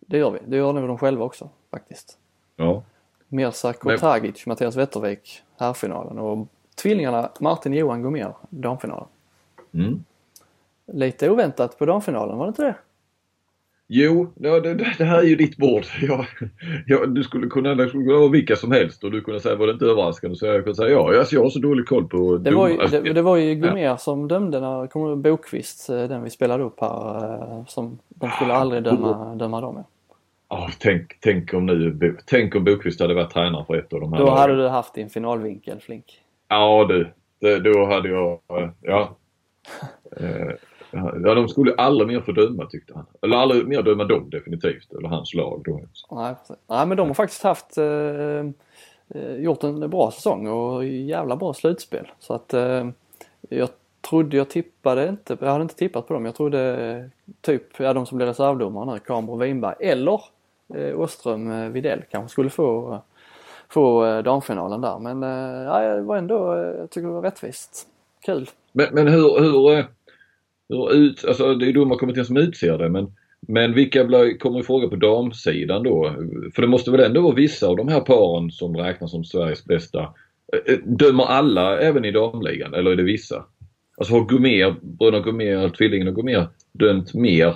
[0.00, 0.38] Det gör vi.
[0.46, 2.18] Det gör nog de själva också faktiskt.
[2.56, 2.82] Ja.
[3.28, 6.48] Mirza Kotagic, Mattias Wettervik, herrfinalen och
[6.82, 9.08] tvillingarna Martin och Johan Gomér, damfinalen.
[9.74, 10.04] Mm.
[10.86, 12.74] Lite oväntat på damfinalen, var det inte det?
[13.86, 15.84] Jo, ja, det, det här är ju ditt bord.
[16.02, 16.26] Ja,
[16.86, 19.56] ja, du skulle kunna, det skulle kunna vara vilka som helst och du kunde säga
[19.56, 22.08] var det inte överraskande så jag kunde säga ja, alltså, jag har så dålig koll
[22.08, 25.90] på Det var ju, det, det var ju Gomér som dömde när, kommer du Bokvist,
[25.90, 29.84] eh, den vi spelade upp här, eh, som de skulle aldrig döma, döma dem.
[30.48, 34.12] Ja, tänk, tänk om nu, tänk om Bokvist hade varit tränare för ett av de
[34.12, 34.38] här Då lagen.
[34.40, 36.04] hade du haft din finalvinkel Flink.
[36.48, 39.16] Ja du, det, då hade jag, eh, ja.
[40.94, 43.06] Ja, de skulle aldrig mer få döma tyckte han.
[43.22, 45.80] Eller aldrig mer döma dem definitivt, eller hans lag då.
[46.10, 46.34] Nej.
[46.68, 47.84] Nej men de har faktiskt haft eh,
[49.14, 52.10] eh, gjort en bra säsong och jävla bra slutspel.
[52.18, 52.88] Så att eh,
[53.48, 53.68] jag
[54.08, 56.24] trodde, jag tippade inte, jag hade inte tippat på dem.
[56.24, 60.20] Jag trodde typ, ja de som blir reservdomare nu, Kambro Winberg eller
[60.74, 62.98] eh, Åström eh, Videll kanske skulle få,
[63.68, 64.98] få eh, damfinalen där.
[64.98, 67.88] Men eh, ja, det var ändå, eh, jag tycker det var rättvist.
[68.24, 68.50] Kul.
[68.72, 69.84] Men, men hur, hur, eh,
[70.68, 74.62] hur ut, alltså det är domarkommittén som utser det men, men vilka blir, kommer i
[74.62, 76.14] fråga på damsidan då?
[76.54, 79.64] För det måste väl ändå vara vissa av de här paren som räknas som Sveriges
[79.64, 80.00] bästa.
[80.52, 83.44] Eh, eh, Dömer alla även i damligan eller är det vissa?
[83.96, 87.54] Alltså har Gomér, bröderna Gomér, tvillingen och Gomér dömt mer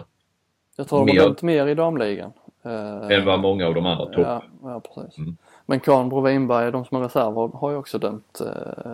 [0.76, 2.32] Jag tror de Mer- har dömt mer i damligan.
[2.64, 4.16] Eh, än vad många av de andra topp?
[4.16, 5.18] Ja, ja precis.
[5.18, 5.36] Mm.
[5.66, 8.40] Men Kahnbro Winberg, de som har reserver, har ju också dömt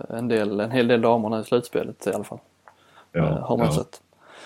[0.09, 2.39] en, del, en hel del damer nu i slutspelet i alla fall.
[3.11, 3.71] Ja, har man ja.
[3.71, 4.01] sett.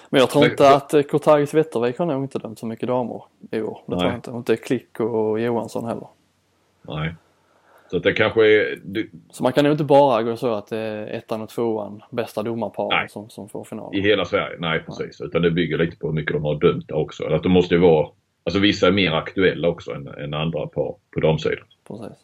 [0.10, 3.24] Men jag tror inte att eh, Kotagis Wettervik har nog inte dömt så mycket damer
[3.52, 3.80] i år.
[3.86, 4.08] Det tror Nej.
[4.08, 4.32] jag inte.
[4.32, 6.08] Och inte Klick och Johansson heller.
[6.82, 7.16] Nej.
[7.92, 8.80] Så att det kanske är...
[9.32, 12.44] Så man kan nog inte bara gå så att det är ettan och tvåan, bästa
[12.44, 13.10] domarparen Nej.
[13.10, 14.02] som, som får I finalen.
[14.02, 14.58] hela Sverige?
[14.60, 15.22] Nej precis.
[15.22, 17.26] Utan det bygger lite på hur mycket de har dömt också.
[17.26, 18.08] Att de måste ju vara...
[18.44, 21.66] Alltså vissa är mer aktuella också än, än andra par på damsidan.
[21.88, 22.18] Precis.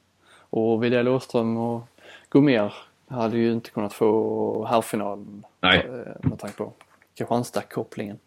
[0.49, 1.81] Och Widell Åström och
[2.29, 2.73] Gomér
[3.07, 5.77] hade ju inte kunnat få herrfinalen Nej.
[5.77, 6.73] eh, med tanke på
[7.15, 8.17] Kristianstad-kopplingen.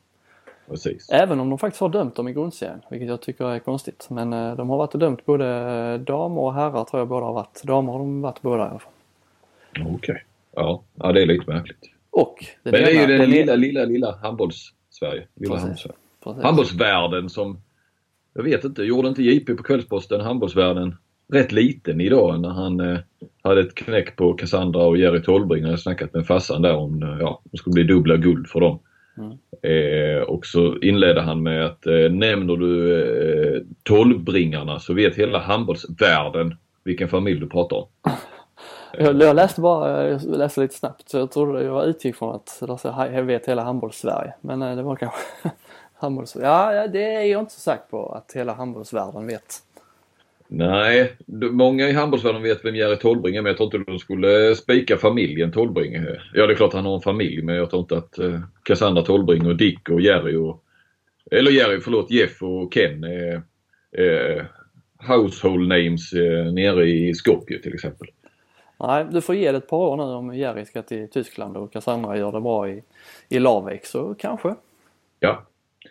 [0.68, 1.11] Precis.
[1.11, 4.07] Även om de faktiskt har dömt dem i grundserien, vilket jag tycker är konstigt.
[4.11, 7.32] Men eh, de har varit och dömt både damer och herrar tror jag båda har
[7.32, 7.62] varit.
[7.62, 8.93] Damer har de varit båda i alla fall.
[9.86, 10.24] Okej.
[10.55, 10.82] Ja.
[10.95, 11.91] ja, det är lite märkligt.
[12.11, 15.26] Och den Men det är ju den den lilla, lilla, lilla handbolls-Sverige.
[15.34, 15.68] Lilla Precis.
[15.68, 15.99] handbolls-Sverige.
[16.24, 16.43] Precis.
[16.43, 17.61] Handbollsvärlden som...
[18.34, 20.97] Jag vet inte, gjorde inte JP på Kvällsposten handbollsvärlden
[21.33, 22.99] rätt liten idag när han eh,
[23.43, 25.62] hade ett knäck på Cassandra och Jerry Tolbring.
[25.62, 28.61] Han hade snackat med farsan där om eh, ja, det skulle bli dubbla guld för
[28.61, 28.79] dem.
[29.18, 29.39] Mm.
[29.62, 35.39] Eh, och så inledde han med att eh, nämner du eh, Tolbringarna så vet hela
[35.39, 36.55] handbollsvärlden
[36.85, 37.89] vilken familj du pratar om.
[38.93, 42.62] Jag, jag läste bara, jag läste lite snabbt så jag trodde jag utgick från att
[42.68, 44.35] alltså, jag vet hela handbolls-Sverige.
[44.41, 45.18] Men eh, det var kanske
[45.95, 46.37] handbolls...
[46.43, 49.62] Ja, ja, det är jag inte så säker på att hela handbollsvärlden vet.
[50.51, 51.12] Nej,
[51.51, 54.96] många i handbollsvärlden vet vem Jerry Tolbring är men jag tror inte de skulle spika
[54.96, 55.94] familjen Tolbring.
[56.34, 59.03] Ja det är klart han har en familj men jag tror inte att eh, Cassandra
[59.03, 60.64] Tolbring och Dick och Jerry och
[61.30, 63.42] eller Jerry, förlåt, Jeff och Ken är
[63.92, 64.44] eh,
[65.09, 68.09] household names eh, nere i Skopje till exempel.
[68.80, 71.72] Nej, du får ge det ett par år nu om Jerry ska till Tyskland och
[71.72, 72.82] Cassandra gör det bra i,
[73.28, 74.55] i Larvik så kanske.
[75.20, 75.46] Ja.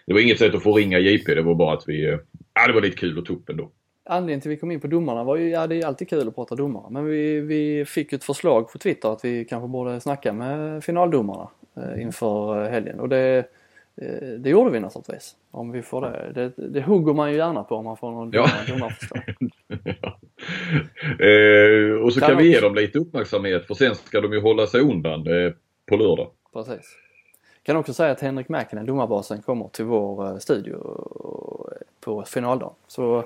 [0.05, 2.10] Det var inget sätt att få ringa JP, det var bara att vi...
[2.10, 2.18] eh,
[2.53, 3.72] Ja, det var lite kul och tuppen då.
[4.10, 6.28] Anledningen till att vi kom in på domarna var ju, ja det är alltid kul
[6.28, 9.99] att prata domare, men vi, vi fick ett förslag på Twitter att vi kanske borde
[9.99, 13.38] snacka med finaldomarna eh, inför eh, helgen och det,
[14.01, 15.36] eh, det gjorde vi naturligtvis.
[15.51, 16.32] Om vi får det.
[16.34, 18.41] Det, det hugger man ju gärna på om man får någon Ja.
[18.41, 19.24] domar- domarförslag.
[20.01, 20.20] Ja.
[21.26, 24.41] eh, och så Kan kan vi ge dem lite uppmärksamhet för sen ska de ju
[24.41, 25.51] hålla sig undan eh,
[25.86, 26.28] på lördag.
[26.53, 26.95] Precis.
[27.64, 30.78] Kan också säga att Henrik Mäkinen, domarbasen, kommer till vår eh, studio
[32.01, 32.74] på finaldagen.
[32.88, 33.24] Så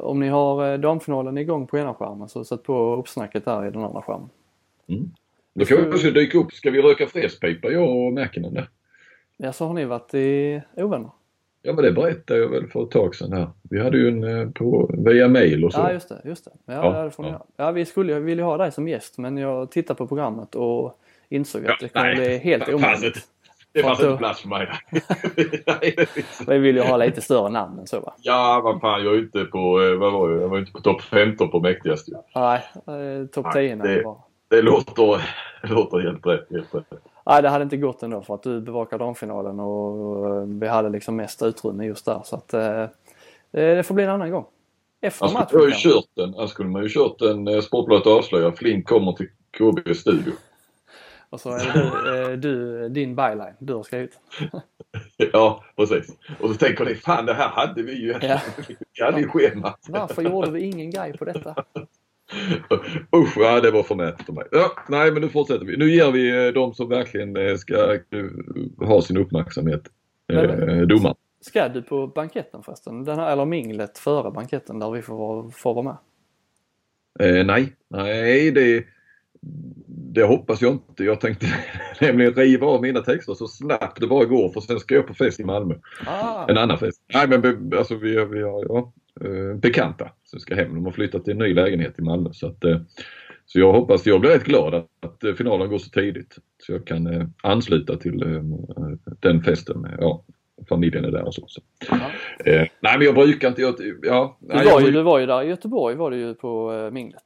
[0.00, 3.70] om ni har eh, damfinalen igång på ena skärmen så sätt på uppsnacket där i
[3.70, 4.28] den andra skärmen.
[5.54, 6.52] Då kan vi också dyka upp.
[6.52, 8.68] Ska vi röka fredspipa jag och Mäkinen där?
[9.36, 11.10] Ja, så har ni varit i ovänner?
[11.62, 13.50] Ja men det berättade jag väl för ett tag sedan här.
[13.62, 15.80] Vi hade ju en eh, på, via mail och så.
[15.80, 16.20] Ja, just det.
[16.24, 16.50] Just det.
[16.66, 17.46] Ja, Ja, det får ni ja.
[17.56, 21.00] ja, vi skulle ju vilja ha dig som gäst men jag tittade på programmet och
[21.28, 23.28] insåg att det kommer bli helt omöjligt.
[23.72, 24.68] Det fanns inte plats för mig.
[25.66, 25.96] Nej,
[26.46, 28.14] Vi vill ju ha lite större namn än så va?
[28.22, 30.42] ja vad fan jag är inte på, eh, vad var jag?
[30.42, 32.14] Jag var inte på topp 15 på mäktigast ju.
[32.34, 34.02] Nej, eh, topp Nej, 10 det- det...
[34.02, 34.24] bra.
[34.50, 35.20] Det låter,
[35.62, 36.46] låter helt rätt.
[36.50, 36.84] Helt rätt.
[37.26, 40.88] Nej, det hade inte gått ändå för att du bevakar damfinalen och eh, vi hade
[40.88, 42.20] liksom mest utrymme just där.
[42.24, 42.84] Så att eh,
[43.50, 44.44] det får bli en annan gång.
[45.00, 45.88] Efter Annars matchen skulle jag ju kanske.
[45.90, 48.50] kört en, annars skulle man ju kört en Sportbladet avslöjar.
[48.50, 49.26] Flink kommer till
[49.58, 50.32] KB studio.
[51.30, 54.20] Och så är det du, du, din byline du har skrivit.
[55.32, 56.16] Ja, precis.
[56.40, 58.14] Och så tänker ni, fan det här hade vi ju.
[58.22, 58.40] Ja.
[58.94, 59.86] Vi hade ju schemat.
[59.88, 61.54] Varför gjorde vi ingen grej på detta?
[63.16, 64.44] Usch, ja, det var förmätet av mig.
[64.50, 65.76] Ja, nej, men nu fortsätter vi.
[65.76, 67.98] Nu ger vi eh, de som verkligen eh, ska eh,
[68.78, 69.82] ha sin uppmärksamhet.
[70.32, 71.16] Eh, domaren.
[71.40, 73.04] Ska du på banketten förresten?
[73.04, 75.96] Den här, eller minglet före banketten där vi får, får vara med?
[77.20, 78.84] Eh, nej, nej det,
[80.14, 81.04] det hoppas jag inte.
[81.04, 81.46] Jag tänkte
[82.00, 85.14] nämligen riva av mina texter så snabbt det bara går för sen ska jag på
[85.14, 85.74] fest i Malmö.
[86.06, 87.02] Ah, En annan fest.
[87.14, 90.74] Nej men alltså vi, vi har ja, eh, bekanta som ska hem.
[90.74, 92.30] De har flyttat till en ny lägenhet i Malmö.
[92.32, 92.80] Så, att, eh,
[93.46, 96.36] så jag hoppas, jag blir rätt glad att, eh, finalen går så tidigt.
[96.62, 98.42] Så jag kan ansluta till
[99.20, 99.86] den festen.
[99.98, 100.24] Ja,
[100.68, 101.44] familjen är där och så.
[101.46, 101.60] så.
[102.44, 104.38] Eh, nej men jag brukar inte, jag, ja.
[104.40, 106.90] Du, var jag ju, du var ju där i Göteborg var du ju på eh,
[106.90, 107.24] minglet.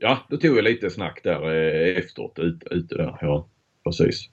[0.00, 3.18] Ja, då tog jag lite snack där eh, efteråt, ute, ute där.
[3.20, 3.48] Ja,
[3.84, 4.30] precis.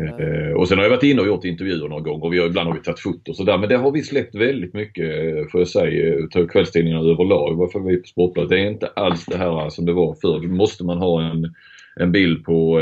[0.00, 2.46] Eh, och sen har jag varit inne och gjort intervjuer någon gång och vi har,
[2.46, 3.58] ibland har vi tagit foto och sådär.
[3.58, 7.56] Men det har vi släppt väldigt mycket, eh, får jag säga, utav kvällstidningarna överlag.
[7.56, 8.50] Varför vi på Sportbladet.
[8.50, 10.40] Det är inte alls det här som det var förr.
[10.40, 11.54] Måste man ha en,
[11.96, 12.80] en bild på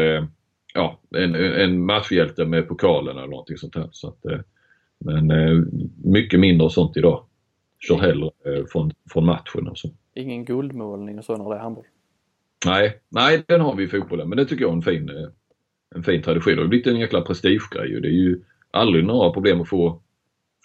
[0.74, 3.88] ja, en, en matchhjälte med pokalen eller någonting sånt här.
[3.92, 4.24] Så att,
[4.98, 5.32] men
[6.04, 7.24] mycket mindre sånt idag.
[7.88, 8.30] Kör hellre
[8.72, 9.88] från, från matchen och så.
[10.14, 11.84] Ingen guldmålning och så när det är handboll.
[12.66, 15.28] Nej, nej den har vi i fotbollen men det tycker jag är en fin, eh,
[15.94, 16.54] en fin tradition.
[16.56, 18.40] Det har blivit en jäkla prestigegrej och det är ju
[18.70, 20.00] aldrig några problem att få,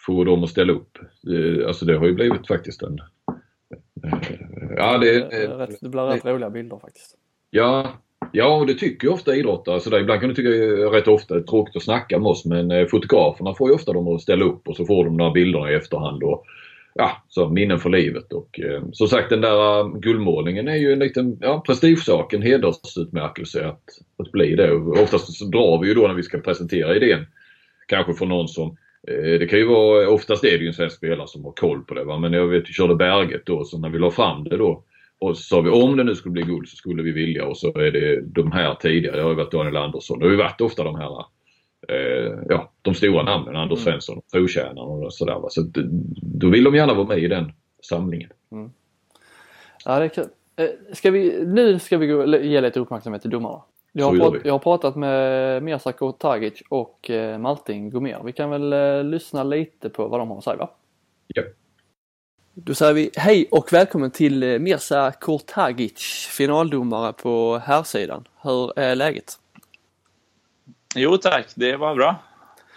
[0.06, 0.98] få dem att ställa upp.
[1.28, 3.00] Eh, Alltså det har ju blivit faktiskt en...
[3.00, 4.20] eh,
[4.78, 7.18] Ja, det, Det, är det blir rätt roliga bilder faktiskt.
[7.50, 7.88] ja,
[8.32, 9.80] ja, och det tycker ju ofta idrottare.
[9.80, 12.46] Så där, ibland kan du tycka det är rätt ofta tråkigt att snacka med oss
[12.46, 15.72] men fotograferna får ju ofta dem att ställa upp och så får de några bilderna
[15.72, 16.24] i efterhand.
[16.24, 16.46] Och,
[16.96, 18.34] ja, så minnen för livet.
[18.34, 22.42] Och, eh, som sagt den där eh, guldmålningen är ju en liten ja, prestigesak, en
[22.42, 23.84] hedersutmärkelse att,
[24.18, 24.72] att bli det.
[24.72, 27.26] Och oftast så drar vi ju då när vi ska presentera idén
[27.88, 28.78] kanske för någon som
[29.08, 31.84] eh, det kan ju vara, oftast är det ju en svensk spelare som har koll
[31.84, 32.04] på det.
[32.04, 32.20] Va?
[32.20, 34.84] Men jag vet, vi körde Berget då, så när vi la fram det då
[35.20, 37.58] och så sa vi om det nu skulle bli guld så skulle vi vilja och
[37.58, 39.16] så är det de här tidigare.
[39.16, 40.20] Det har ju varit Daniel Andersson.
[40.20, 41.26] Det har ju varit ofta de här
[41.90, 43.56] eh, ja, de stora namnen.
[43.56, 45.40] Anders Svensson, trotjänaren och sådär.
[45.40, 45.50] Va?
[45.50, 45.84] Så att, eh,
[46.22, 48.30] då vill de gärna vara med i den samlingen.
[49.86, 50.28] Ja, det är kul.
[50.56, 53.62] Eh, Ska vi, nu ska vi gå, ge lite uppmärksamhet till domarna.
[53.98, 58.22] Jag har, prat, jag har pratat med Mirza Kurtagic och eh, Martin Gomér.
[58.26, 60.70] Vi kan väl eh, lyssna lite på vad de har att säga va?
[61.28, 61.44] Ja.
[62.54, 68.28] Då säger vi hej och välkommen till eh, Mirza Kurtagic, finaldomare på herrsidan.
[68.42, 69.40] Hur är läget?
[70.98, 72.16] Jo tack, det var bra.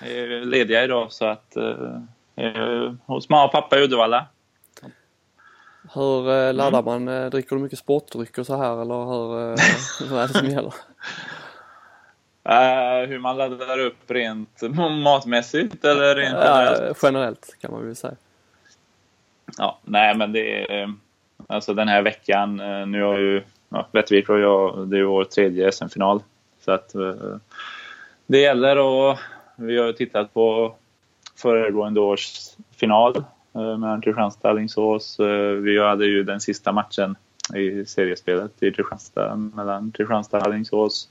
[0.01, 4.27] Jag är lediga idag så att eh, hos mamma och pappa i Uddevalla.
[5.95, 7.09] Hur eh, laddar man?
[7.09, 10.47] Eh, dricker du mycket sportdryck och så här eller hur, eh, vad är det som
[10.51, 10.75] gäller?
[12.45, 14.63] Eh, hur man laddar upp rent
[15.05, 16.81] matmässigt eller rent generellt?
[16.81, 18.15] Ja, generellt kan man väl säga.
[19.59, 20.95] Ja, nej men det är
[21.47, 22.57] alltså den här veckan.
[22.91, 26.23] Nu har ju ja, Rättvik och jag, det är vår tredje SM-final.
[26.65, 27.37] Så att eh,
[28.29, 29.19] det gäller och
[29.57, 30.75] vi har tittat på
[31.37, 32.33] föregående års
[32.77, 33.17] final
[33.55, 35.21] eh, mellan Kristianstad och Alingsås.
[35.21, 37.17] Eh, vi hade ju den sista matchen
[37.55, 41.09] i seriespelet i Kristianstad mellan Kristianstad och Alingsås.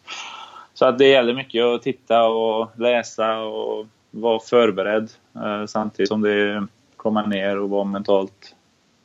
[0.73, 6.21] Så att det gäller mycket att titta och läsa och vara förberedd eh, samtidigt som
[6.21, 8.55] det komma ner och vara mentalt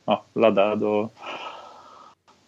[0.05, 0.83] ja, laddad.
[0.83, 1.13] Och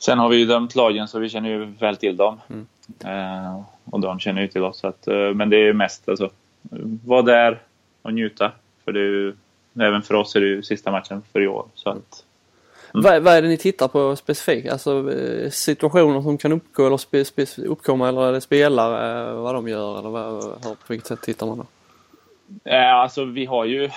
[0.05, 2.41] sen har vi ju dömt lagen så vi känner ju väl till dem.
[2.49, 2.67] Mm.
[3.05, 4.79] Eh, och de känner ju till oss.
[4.79, 6.29] Så att, eh, men det är mest alltså,
[7.05, 7.59] vara där
[8.01, 8.51] och njuta.
[8.85, 9.33] För det är ju,
[9.79, 11.65] även för oss är det ju sista matchen för i år.
[11.75, 12.23] Så att,
[12.91, 14.71] Vad, vad är det ni tittar på specifikt?
[14.71, 19.35] Alltså eh, situationer som kan uppgå eller spe, spe, uppkomma eller är det spelare, eh,
[19.35, 21.65] vad de gör eller vad, hur, på vilket sätt tittar man då?
[22.71, 23.89] Eh, alltså vi har ju,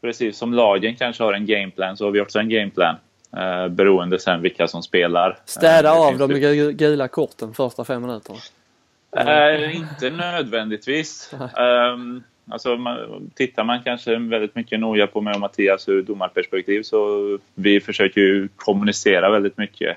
[0.00, 2.96] precis som lagen kanske har en gameplan, så har vi också en gameplan.
[3.36, 5.38] Eh, beroende sen vilka som spelar.
[5.44, 8.38] Städa Eh, det av de gu- gula korten första fem minuterna.
[9.16, 11.34] Eh, inte nödvändigtvis.
[11.56, 16.82] Um, alltså, man, tittar man kanske väldigt mycket noga på mig och Mattias ur domarperspektiv
[16.82, 19.96] så vi försöker ju kommunicera väldigt mycket.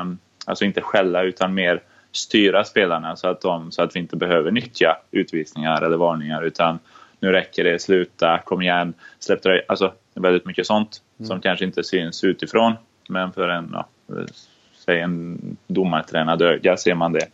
[0.00, 4.16] Um, alltså inte skälla utan mer styra spelarna så att, de, så att vi inte
[4.16, 6.78] behöver nyttja utvisningar eller varningar utan
[7.20, 9.62] nu räcker det, sluta, kom igen, släpp det.
[9.68, 12.72] Alltså det väldigt mycket sånt som kanske inte syns utifrån
[13.08, 13.86] men för en, ja,
[14.84, 17.26] säg en domartränad öga ser man det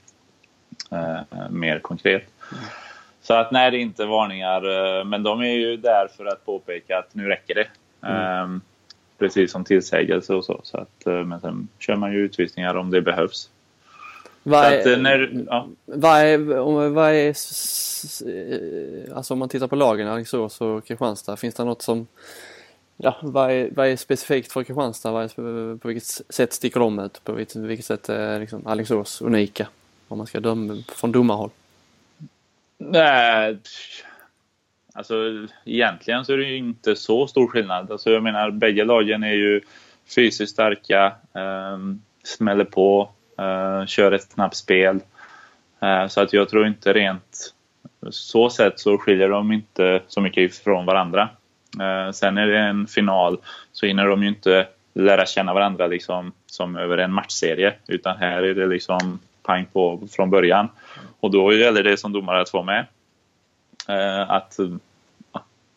[0.90, 2.24] eh, mer konkret.
[3.22, 6.44] Så att nej, det är inte varningar, eh, men de är ju där för att
[6.46, 7.68] påpeka att nu räcker det.
[8.08, 8.48] Eh,
[9.18, 10.60] precis som tillsägelse och så.
[10.64, 13.50] så att, eh, men sen kör man ju utvisningar om det behövs.
[14.42, 15.68] Vad är, när, ja.
[15.84, 18.22] vad är, om- vad är s- s-
[19.14, 22.06] alltså om man tittar på lagen Alingsås och Kristianstad, finns det något som
[22.96, 25.12] Ja, vad är, vad är specifikt för Kristianstad?
[25.12, 27.20] Vad är, på vilket sätt sticker de ut?
[27.24, 29.68] På vilket, vilket sätt är liksom Alingsås unika?
[30.08, 31.50] Om man ska döma från domarhåll.
[32.78, 33.58] Nej,
[34.92, 35.14] alltså
[35.64, 37.92] egentligen så är det ju inte så stor skillnad.
[37.92, 39.60] Alltså jag menar bägge lagen är ju
[40.14, 41.78] fysiskt starka, eh,
[42.24, 45.00] smäller på, eh, kör ett snabbt spel.
[45.80, 47.54] Eh, så att jag tror inte rent
[48.10, 51.28] så sett så skiljer de inte så mycket ifrån varandra.
[51.80, 53.38] Eh, sen är det en final
[53.72, 58.42] så hinner de ju inte lära känna varandra liksom som över en matchserie utan här
[58.42, 60.68] är det liksom pang på från början.
[61.20, 62.86] Och då gäller det som domare att vara med.
[63.88, 64.58] Eh, att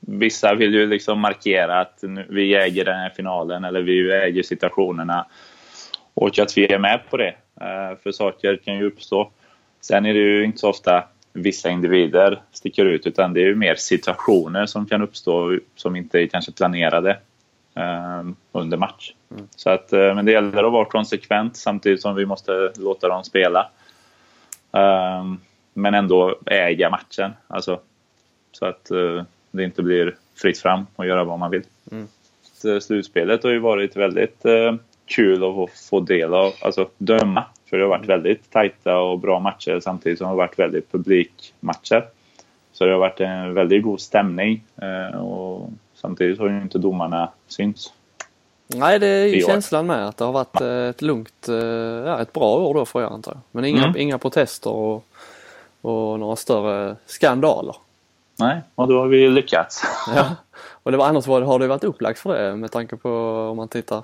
[0.10, 4.44] Vissa vill ju liksom markera att nu, vi äger den här finalen eller vi äger
[4.44, 5.26] situationerna.
[6.14, 7.36] Och att vi är med på det.
[7.62, 9.32] Eh, för saker kan ju uppstå.
[9.82, 11.04] Sen är det ju inte så ofta
[11.38, 16.20] vissa individer sticker ut utan det är ju mer situationer som kan uppstå som inte
[16.20, 17.20] är kanske planerade
[17.76, 19.14] eh, under match.
[19.56, 23.24] Så att, eh, men det gäller att vara konsekvent samtidigt som vi måste låta dem
[23.24, 23.70] spela.
[24.72, 25.26] Eh,
[25.74, 27.32] men ändå äga matchen.
[27.48, 27.80] Alltså,
[28.52, 31.64] så att eh, det inte blir fritt fram och göra vad man vill.
[32.54, 34.76] Så Slutspelet har ju varit väldigt eh,
[35.08, 37.44] kul att få- del av, alltså döma.
[37.70, 40.92] För det har varit väldigt tajta och bra matcher samtidigt som det har varit väldigt
[40.92, 42.06] publikmatcher.
[42.74, 47.30] Så det har varit en väldigt god stämning eh, och samtidigt har ju inte domarna
[47.48, 47.94] synts.
[48.68, 51.56] Nej, det är ju känslan med att det har varit eh, ett lugnt, eh,
[52.06, 53.40] ja, ett bra år då antar jag.
[53.52, 53.98] Men inga, Mm.
[53.98, 55.06] inga protester och,
[55.82, 57.76] och några större skandaler.
[58.40, 59.84] Nej, och då har vi lyckats.
[60.16, 60.36] Ja.
[60.84, 63.10] Och det var, annars var har det varit upplagt för det med tanke på
[63.52, 64.04] om man tittar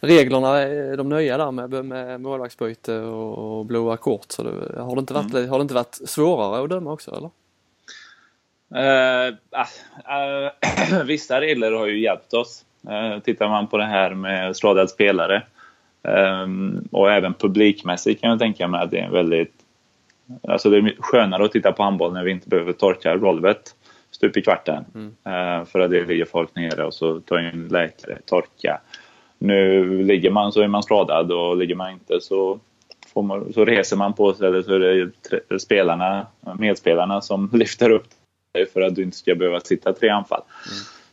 [0.00, 4.26] reglerna, är de nya där med, med målvaktsbyte och, och blåa kort.
[4.28, 5.48] Så det, har, det inte varit, Mm.
[5.50, 7.30] har det inte varit svårare att döma också eller?
[8.74, 9.66] Eh, ah,
[10.44, 12.64] eh, vissa regler har ju hjälpt oss.
[12.88, 15.42] Uh, tittar man på det här med skadad spelare
[16.02, 16.46] eh,
[16.92, 19.54] och även publikmässigt kan jag tänka mig att det är en väldigt...
[20.48, 23.74] Alltså det är skönare att titta på handboll när vi inte behöver torka golvet
[24.10, 24.84] stup i kvarten.
[25.24, 28.80] Eh, för att det ligger folk nere och så tar in läkare, torka.
[29.44, 32.60] Nu ligger man så är man skadad och ligger man inte så,
[33.14, 35.10] man, så reser man på sig eller så är
[35.48, 36.26] det spelarna,
[36.58, 38.06] medspelarna som lyfter upp
[38.52, 40.42] dig för att du inte ska behöva sitta tre anfall.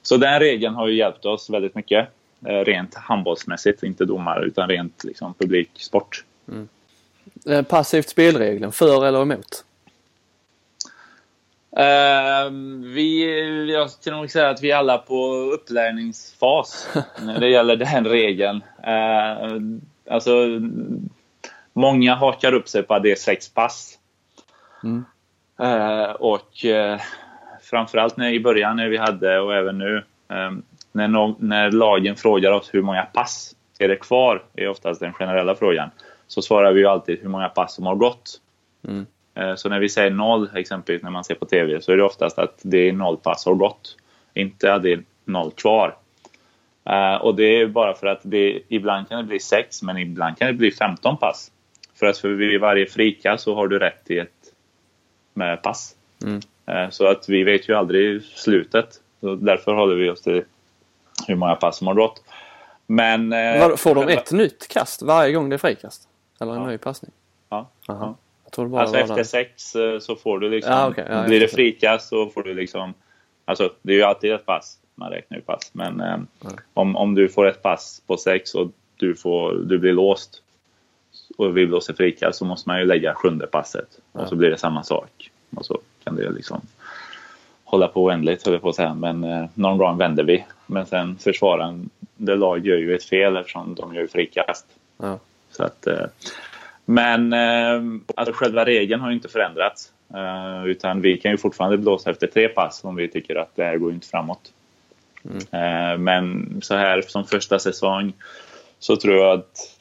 [0.01, 2.07] Så den regeln har ju hjälpt oss väldigt mycket.
[2.45, 6.23] Eh, rent handbollsmässigt, inte domare utan rent liksom, publiksport.
[7.49, 9.65] Eh, Passivt spelregeln, för eller emot?
[11.77, 16.89] Ehm, vi, jag skulle nog säga att vi är alla på upplärningsfas
[17.21, 18.63] när det gäller den regeln.
[18.87, 19.61] Uh,
[20.09, 20.31] alltså,
[21.73, 23.97] många hakar upp sig på att det är sex pass.
[25.65, 27.01] Eh, och uh,
[27.61, 29.97] framförallt när, i början när vi hade och även nu
[30.29, 30.51] eh,
[30.91, 35.13] när, nå- när lagen frågar oss hur många pass är det kvar, är oftast den
[35.13, 35.89] generella frågan.
[36.27, 38.41] Så svarar vi ju alltid hur många pass som har gått.
[38.87, 39.01] Eh,
[39.57, 42.39] Så när vi säger noll, exempelvis när man ser på TV, så är det oftast
[42.39, 43.95] att det är noll pass har gått.
[44.33, 45.95] Inte att det är noll kvar.
[46.85, 50.37] Eh, Och det är bara för att det, ibland kan det bli sex, men ibland
[50.37, 51.51] kan det bli 15 pass.
[51.95, 54.29] För att för vid varje frika så har du rätt till ett
[55.33, 55.95] med pass.
[56.65, 58.89] Eh, Så att vi vet ju aldrig slutet.
[59.19, 60.43] Så därför håller vi oss till
[61.27, 62.23] hur många pass som har gått.
[62.87, 63.33] Men...
[63.33, 66.07] eh, Får de ett nytt kast varje gång det är frikast?
[66.41, 66.67] Eller en Ja.
[66.67, 67.11] ny passning?
[67.49, 67.69] Ja.
[67.87, 68.15] Aha.
[68.55, 69.23] Det Alltså efter där.
[69.23, 70.73] sex eh, så får du liksom...
[70.73, 71.05] Ja, okej.
[71.09, 72.93] Ja, blir det frikast så får du liksom...
[73.45, 74.77] Alltså det är ju alltid ett pass.
[74.95, 75.69] Man räknar ju pass.
[75.73, 76.17] Men eh,
[76.73, 80.41] om, om du får ett pass på sex och du, får, du blir låst
[81.37, 83.99] och vi blåser frikast så måste man ju lägga sjunde passet.
[84.11, 85.31] Och så blir det samma sak.
[85.55, 86.61] Och så kan det liksom
[87.63, 88.93] hålla på oändligt höll jag på att säga.
[88.93, 90.45] Men eh, någon gång vänder vi.
[90.65, 94.65] Men sen försvarande lag gör ju ett fel eftersom de gör frikast.
[94.97, 95.19] Ja.
[95.51, 96.05] Så att, eh,
[96.91, 99.91] men eh, alltså själva regeln har inte förändrats.
[100.13, 103.63] Eh, utan vi kan ju fortfarande blåsa efter tre pass om vi tycker att det
[103.63, 104.53] här går inte framåt.
[105.51, 108.13] Eh, men så här som första säsong
[108.79, 109.77] så tror jag att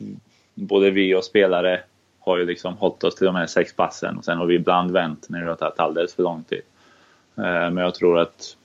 [0.55, 1.81] både vi och spelare
[2.21, 4.91] har ju liksom hållit oss till de här sex passen och sen har vi ibland
[4.91, 6.63] vänt när det har tagit alldeles för lång tid.
[7.35, 8.57] Men jag tror att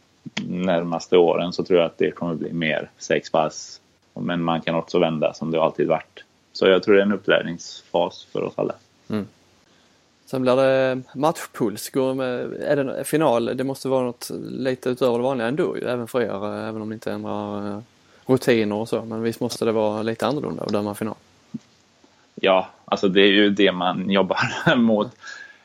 [0.48, 3.82] närmaste åren så tror jag att det kommer bli mer sex pass.
[4.14, 6.24] Men man kan också vända som det alltid varit.
[6.56, 8.76] Så jag tror det är en upplärningsfas för oss alla.
[10.26, 11.91] Sen blir det matchpuls.
[11.95, 16.45] Är det final, det måste vara något lite utöver det vanliga ändå även för er.
[16.60, 17.80] eh, Även om ni inte ändrar eh,
[18.26, 19.06] rutiner och så.
[19.06, 21.16] Men visst måste det vara lite annorlunda att döma final.
[22.36, 25.08] ja, alltså det är ju det man jobbar mot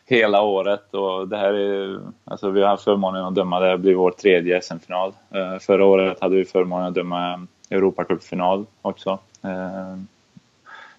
[0.07, 3.77] hela året och det här är, alltså vi har haft förmånen att döma, det här
[3.77, 5.13] blir vår tredje SM-final.
[5.37, 9.19] Uh, förra året hade vi förmånen att döma Europacupfinal också.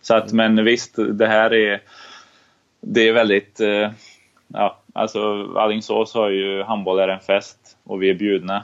[0.02, 1.82] Så att, men visst, det här är,
[2.82, 3.90] det är väldigt, uh,
[4.48, 8.64] ja, alltså Alingsås har ju, handboll är en fest och vi är bjudna.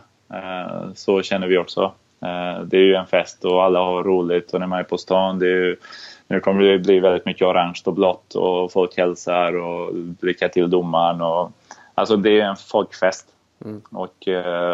[0.95, 1.93] Så känner vi också.
[2.65, 5.39] Det är ju en fest och alla har roligt och när man är på stan,
[5.39, 5.77] det är
[6.27, 10.69] nu kommer det bli väldigt mycket orange och blått och folk hälsar och dricker till
[10.69, 11.21] domaren.
[11.21, 11.51] Och,
[11.95, 13.27] alltså det är en folkfest.
[13.65, 13.81] Mm.
[13.91, 14.27] Och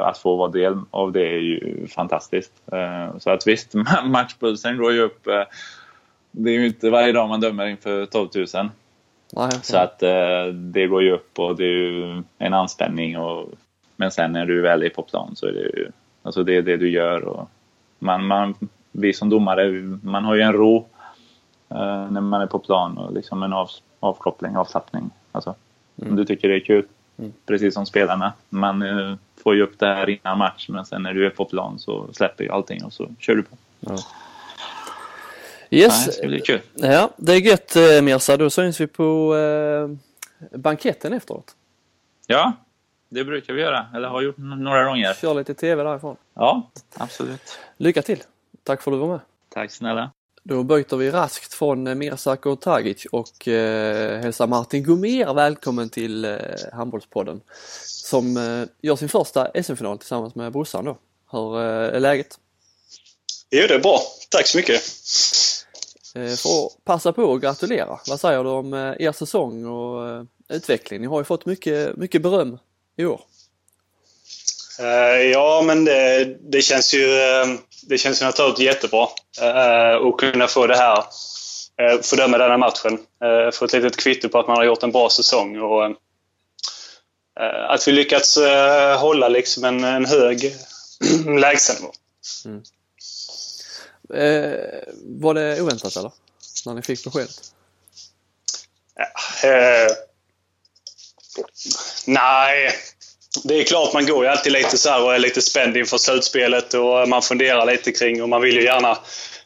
[0.04, 2.52] att få vara del av det är ju fantastiskt.
[3.20, 3.74] Så att visst,
[4.06, 5.28] matchpulsen går ju upp.
[6.36, 8.70] Det är ju inte varje dag man dömer inför 12 000.
[9.36, 10.00] Nej, så att
[10.54, 13.18] det går ju upp och det är ju en anspänning.
[13.18, 13.50] Och,
[13.96, 15.92] men sen när du väl är på plan så är det ju
[16.24, 17.24] alltså det, är det du gör.
[17.24, 17.50] Och
[18.00, 18.56] man, man,
[18.92, 19.72] vi som domare,
[20.04, 20.88] man har ju en ro
[21.70, 23.70] eh, när man är på plan och liksom en av,
[24.00, 25.10] avkoppling, avslappning.
[25.32, 25.56] Alltså,
[26.02, 26.10] mm.
[26.10, 26.86] Om du tycker det är kul,
[27.18, 27.34] mm.
[27.46, 28.34] precis som spelarna.
[28.50, 31.46] Man eh, får ju upp det här innan match men sen när du är på
[31.46, 33.56] plan så släpper ju allting och så kör du på.
[33.80, 33.98] Ja.
[35.74, 36.20] Yes.
[36.22, 36.62] Ja, det kul.
[36.74, 38.38] Ja, det är gött eh, Mirza.
[38.38, 39.90] Då syns vi på eh,
[40.58, 41.56] banketten efteråt.
[42.28, 42.54] Ja,
[43.10, 43.88] det brukar vi göra.
[43.96, 45.14] Eller har gjort några gånger.
[45.14, 46.16] Kör lite TV därifrån.
[46.34, 47.60] Ja, absolut.
[47.78, 48.24] Lycka till.
[48.64, 49.20] Tack för att du var med.
[49.50, 50.12] Tack snälla.
[50.44, 56.38] Då byter vi raskt från Mirsako Tagic och eh, hälsar Martin Gomér välkommen till eh,
[56.74, 57.42] Handbollspodden.
[57.84, 60.98] Som eh, gör sin första SM-final tillsammans med brorsan då.
[61.32, 62.40] Hur eh, är läget?
[63.52, 64.00] Jo, det är bra.
[64.30, 64.82] Tack så mycket.
[66.16, 68.00] Eh, får passa på att gratulera.
[68.08, 71.02] Vad säger du om eh, er säsong och eh, utveckling?
[71.02, 72.58] Ni har ju fått mycket, mycket beröm
[72.98, 73.22] i år.
[75.34, 77.08] Ja, men det, det, känns ju
[77.88, 79.08] det känns ju naturligtvis jättebra
[80.08, 83.00] att kunna få det här, uh, få döma denna matchen.
[83.54, 85.86] Få ett litet kvitto på att man har gjort en bra säsong och
[87.70, 88.38] att vi lyckats
[89.00, 90.56] hålla liksom en, en hög
[91.40, 91.92] lägstanivå.
[92.46, 92.64] Mm.
[94.10, 94.54] Eh,
[95.04, 96.12] var det oväntat eller?
[96.66, 97.54] När ni fick beskedet?
[99.00, 99.92] Eh, eh,
[102.06, 102.74] nej,
[103.44, 105.98] det är klart, man går ju alltid lite så här och är lite spänd inför
[105.98, 108.98] slutspelet och man funderar lite kring och man vill ju gärna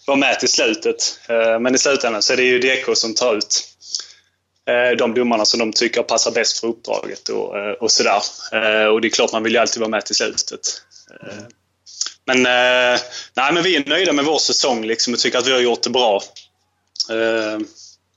[0.08, 1.20] vara med till slutet.
[1.30, 3.64] Eh, men i slutändan så är det ju DK som tar ut
[4.68, 8.22] eh, de domarna som de tycker passar bäst för uppdraget och, och sådär.
[8.92, 10.82] Och det är klart, man vill ju alltid vara med till slutet.
[12.28, 12.44] Men,
[13.34, 15.84] nej, men vi är nöjda med vår säsong liksom och tycker att vi har gjort
[15.84, 16.22] det bra.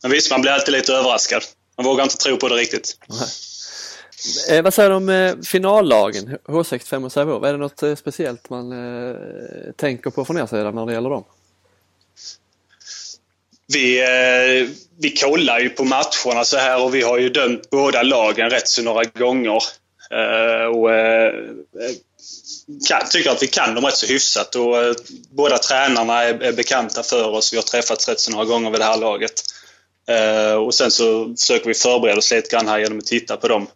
[0.03, 1.43] Men visst, man blir alltid lite överraskad.
[1.77, 2.97] Man vågar inte tro på det riktigt.
[4.51, 7.45] Eh, vad säger du om eh, finallagen, H65 och Sävehof?
[7.45, 9.17] Är det något eh, speciellt man eh,
[9.77, 11.25] tänker på från er sida när det gäller dem?
[13.73, 18.03] Vi, eh, vi kollar ju på matcherna så här och vi har ju dömt båda
[18.03, 19.63] lagen rätt så några gånger.
[20.11, 21.35] Eh, och eh,
[22.89, 24.55] kan, tycker att vi kan dem rätt så hyfsat.
[24.55, 24.77] Och,
[25.31, 27.53] båda tränarna är, är bekanta för oss.
[27.53, 29.43] Vi har träffats rätt så några gånger vid det här laget.
[30.67, 33.69] och sen så försöker vi förbereda oss lite grann här genom att titta på dem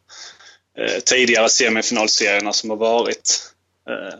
[0.78, 3.52] Eh, tidigare semifinalserierna som har varit.
[3.90, 4.18] Eh,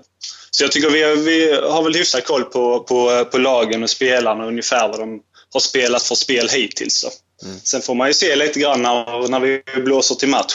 [0.50, 4.46] så jag tycker vi, vi har väl hyfsat koll på, på, på lagen och spelarna
[4.46, 5.22] ungefär vad de
[5.52, 7.04] har spelat för spel hittills.
[7.42, 7.60] Mm.
[7.64, 10.54] Sen får man ju se lite grann när, när vi blåser till match.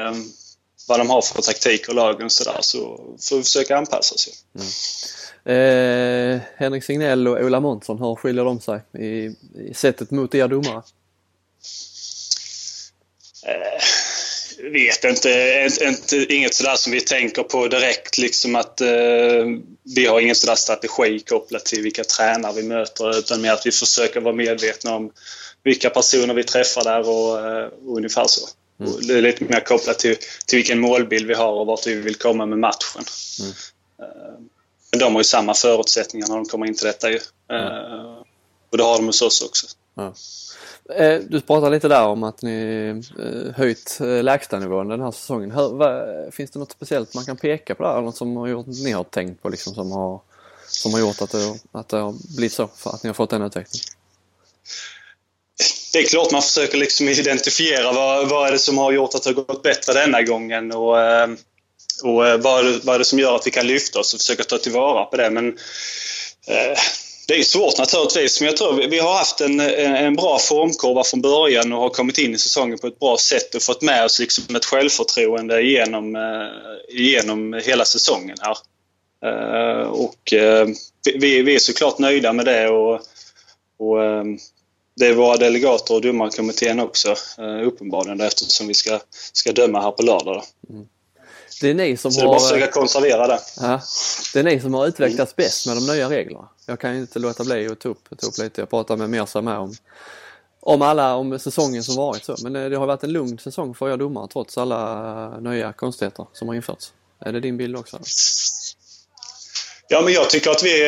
[0.00, 0.32] Um,
[0.88, 2.58] vad de har för taktik och lagen och sådär.
[2.60, 2.78] Så
[3.20, 4.28] får vi försöka anpassa oss.
[4.54, 4.66] Mm.
[5.44, 9.30] Eh, Henrik Signell och Ola Månsson, hur skiljer de sig i,
[9.70, 10.82] i sättet mot er domare?
[13.46, 13.82] Eh,
[14.72, 18.18] vet inte, inte, inget sådär som vi tänker på direkt.
[18.18, 19.44] Liksom att eh,
[19.94, 23.72] Vi har ingen sådär strategi kopplat till vilka tränare vi möter utan mer att vi
[23.72, 25.12] försöker vara medvetna om
[25.62, 28.48] vilka personer vi träffar där och, eh, och ungefär så.
[28.86, 29.06] Mm.
[29.06, 30.16] Det är lite mer kopplat till,
[30.46, 33.04] till vilken målbild vi har och vart vi vill komma med matchen.
[33.40, 33.52] Mm.
[34.02, 34.40] Eh,
[34.90, 37.20] men de har ju samma förutsättningar när de kommer in till detta ju.
[37.50, 38.14] Mm.
[38.70, 39.66] Och det har de hos oss också.
[40.96, 45.52] Eh, du pratade lite där om att ni eh, höjt eh, lägstanivån den här säsongen.
[45.54, 48.00] Vad, finns det något speciellt man kan peka på där?
[48.00, 50.20] Något som har gjort, ni har tänkt på liksom som har,
[50.66, 52.70] som har gjort att det, att det har blivit så?
[52.84, 53.84] Att ni har fått den utvecklingen?
[55.92, 59.22] Det är klart man försöker liksom identifiera vad, vad är det som har gjort att
[59.22, 61.28] det har gått bättre denna gången och, eh,
[62.02, 64.14] och eh, vad, är det, vad är det som gör att vi kan lyfta oss
[64.14, 65.30] och försöka ta tillvara på det.
[65.30, 65.48] Men
[66.46, 66.78] eh,
[67.28, 71.20] det är svårt naturligtvis, men jag tror vi har haft en, en bra formkurva från
[71.20, 74.18] början och har kommit in i säsongen på ett bra sätt och fått med oss
[74.18, 76.16] liksom ett självförtroende genom,
[76.88, 78.56] genom hela säsongen här.
[79.86, 80.34] Och
[81.14, 82.94] vi, vi är såklart nöjda med det och,
[83.78, 83.98] och
[84.94, 89.00] det är våra delegater och domarkommittén också uh, uppenbarligen eftersom vi ska,
[89.32, 90.42] ska döma här på lördag.
[90.70, 90.86] Mm.
[91.60, 92.26] Det är ni som Så har...
[92.26, 93.40] det är bara att försöka konservera det.
[93.60, 93.80] Ja,
[94.32, 96.48] det är ni som har utvecklats bäst med de nya reglerna.
[96.66, 98.60] Jag kan ju inte låta bli att ta upp, ta upp lite.
[98.60, 99.74] Jag pratade med Mirza med om,
[100.60, 102.36] om alla, om säsongen som varit så.
[102.42, 106.48] Men det har varit en lugn säsong för er domare trots alla nya konstigheter som
[106.48, 106.92] har införts.
[107.20, 107.98] Är det din bild också?
[109.88, 110.82] Ja, men jag tycker att vi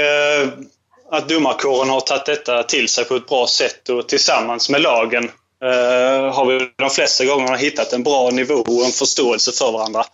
[1.10, 5.24] att domarkåren har tagit detta till sig på ett bra sätt och tillsammans med lagen
[5.62, 10.04] eh, har vi de flesta gångerna hittat en bra nivå och en förståelse för varandra.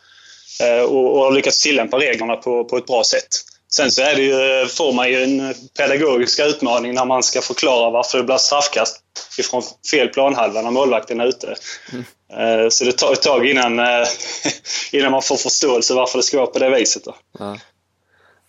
[0.62, 3.28] Eh, och, och har lyckats tillämpa reglerna på, på ett bra sätt.
[3.72, 7.90] Sen så är det ju, får man ju en pedagogisk utmaning när man ska förklara
[7.90, 9.02] varför det blir straffkast
[9.38, 11.54] ifrån fel planhalva när målvakten är ute.
[11.92, 12.70] Mm.
[12.70, 13.80] Så det tar ett tag innan,
[14.92, 17.04] innan man får förståelse varför det ska vara på det viset.
[17.04, 17.16] Då.
[17.38, 17.58] Ja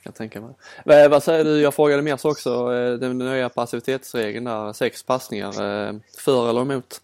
[0.03, 0.53] kan tänka mig.
[0.85, 5.87] Vad, vad säger du, jag frågade Mers också, eh, den nya passivitetsregeln där, sex passningar,
[5.87, 7.01] eh, för eller emot?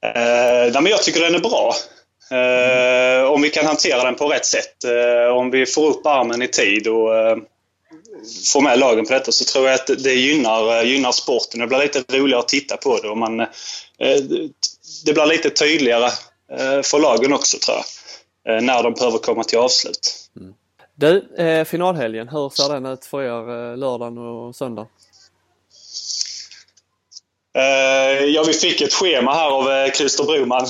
[0.00, 1.74] Eh, men jag tycker den är bra.
[2.30, 4.84] Eh, om vi kan hantera den på rätt sätt.
[4.84, 7.36] Eh, om vi får upp armen i tid och eh,
[8.52, 11.60] får med lagen på detta så tror jag att det gynnar, gynnar sporten.
[11.60, 13.46] Det blir lite roligare att titta på det och man, eh,
[15.04, 16.10] det blir lite tydligare
[16.58, 17.84] eh, för lagen också tror jag.
[18.48, 20.30] Eh, när de behöver komma till avslut.
[20.40, 20.54] Mm.
[20.94, 24.86] Du, eh, finalhelgen, hur ser den ut för er eh, lördagen och söndag?
[27.56, 30.66] Eh, ja, vi fick ett schema här av eh, Christer Broman.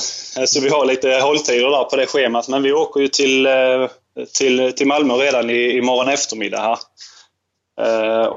[0.47, 2.49] Så vi har lite hålltider där på det schemat.
[2.49, 3.49] Men vi åker ju till,
[4.39, 6.79] till, till Malmö redan i, morgon eftermiddag här.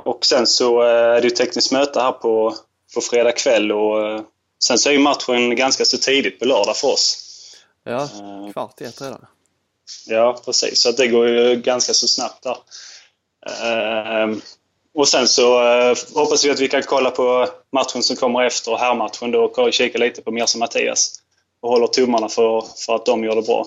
[0.08, 2.56] Och sen så är det ju tekniskt möte här på,
[2.94, 4.22] på fredag kväll och
[4.64, 7.27] sen så är ju matchen ganska så tidigt på lördag för oss.
[7.88, 8.10] Ja,
[8.54, 9.26] kvart i ett redan.
[10.08, 10.80] Ja, precis.
[10.80, 12.58] Så det går ju ganska så snabbt där.
[14.98, 18.76] Och sen så eh, hoppas vi att vi kan kolla på matchen som kommer efter
[18.76, 21.22] herrmatchen då och kika lite på Mirza Mattias.
[21.60, 23.66] Och håller tummarna för, för att de gör det bra.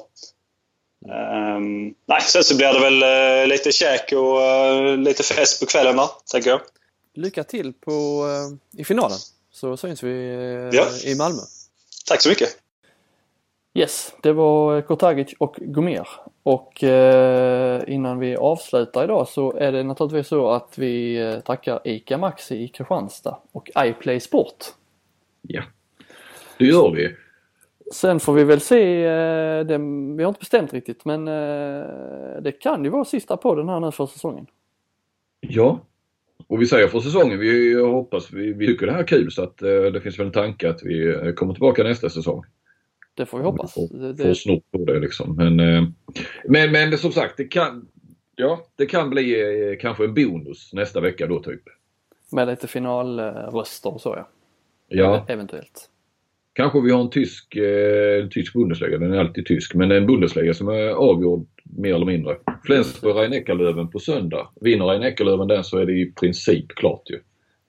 [1.57, 5.67] Um, nej, sen så blir det väl uh, lite käk och uh, lite fest på
[5.67, 6.61] kvällen då, tänker jag.
[7.15, 9.19] Lycka till på, uh, i finalen
[9.53, 10.35] så syns vi
[10.73, 10.87] ja.
[11.05, 11.43] i Malmö.
[12.07, 12.57] Tack så mycket.
[13.75, 16.09] Yes, det var Kotagic och Gomer.
[16.43, 21.81] Och eh, innan vi avslutar idag så är det naturligtvis så att vi eh, tackar
[21.85, 24.65] ICA Maxi i Kristianstad och iPlay Sport.
[25.43, 25.63] Ja,
[26.59, 27.15] det gör vi.
[27.93, 29.79] Sen får vi väl se, eh, det,
[30.17, 33.93] vi har inte bestämt riktigt men eh, det kan ju vara sista podden här nu
[33.93, 34.47] för säsongen.
[35.41, 35.81] Ja,
[36.47, 39.43] och vi säger för säsongen, vi hoppas, vi, vi tycker det här är kul så
[39.43, 42.45] att eh, det finns väl en tanke att vi eh, kommer tillbaka nästa säsong.
[43.21, 43.75] Det får vi hoppas.
[43.75, 44.23] Få, det...
[44.23, 45.37] få snort på det liksom.
[45.37, 45.85] Men, eh,
[46.45, 47.89] men, men som sagt, det kan,
[48.37, 51.63] ja, det kan bli eh, kanske en bonus nästa vecka då typ.
[52.33, 54.29] Med lite finalröster och så ja.
[54.89, 55.25] Ja.
[55.29, 55.91] Eventuellt.
[56.53, 60.07] Kanske vi har en tysk, eh, en tysk Bundesliga, den är alltid tysk, men en
[60.07, 62.37] Bundesliga som är avgjord mer eller mindre.
[62.65, 64.49] Flensburg rhein eckerlöven på söndag.
[64.61, 67.21] Vinner rhein eckerlöven den så är det i princip klart ju.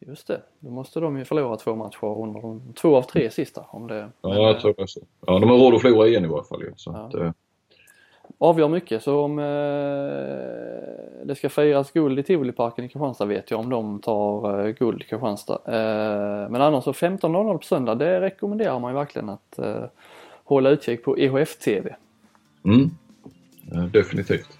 [0.07, 3.65] Just det, då måste de ju förlora två matcher under de två av tre sista.
[3.69, 4.87] Om det, ja, jag tror det.
[5.27, 6.63] Ja, de har råd att förlora igen i varje fall.
[6.75, 6.99] Så ja.
[6.99, 7.31] att, eh.
[8.37, 9.45] Avgör mycket så om eh,
[11.25, 15.01] det ska firas guld i Tivoliparken i Kristianstad vet jag om de tar eh, guld
[15.01, 15.61] i Kristianstad.
[15.65, 19.83] Eh, men annars så 15.00 på söndag det rekommenderar man ju verkligen att eh,
[20.43, 21.95] hålla utkik på EHF-TV.
[22.65, 22.89] Mm,
[23.71, 24.57] ja, definitivt.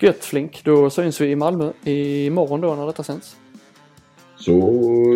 [0.00, 3.36] Gött Flink, då syns vi i Malmö imorgon då när detta sänds.
[4.36, 4.52] Så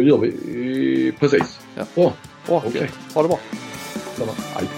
[0.04, 1.60] gör vi precis.
[1.76, 1.84] Ja.
[1.94, 2.12] Bra.
[2.46, 2.88] Bra, okay.
[3.14, 3.38] Ha det bra.
[4.16, 4.32] Samma.
[4.54, 4.68] Hej.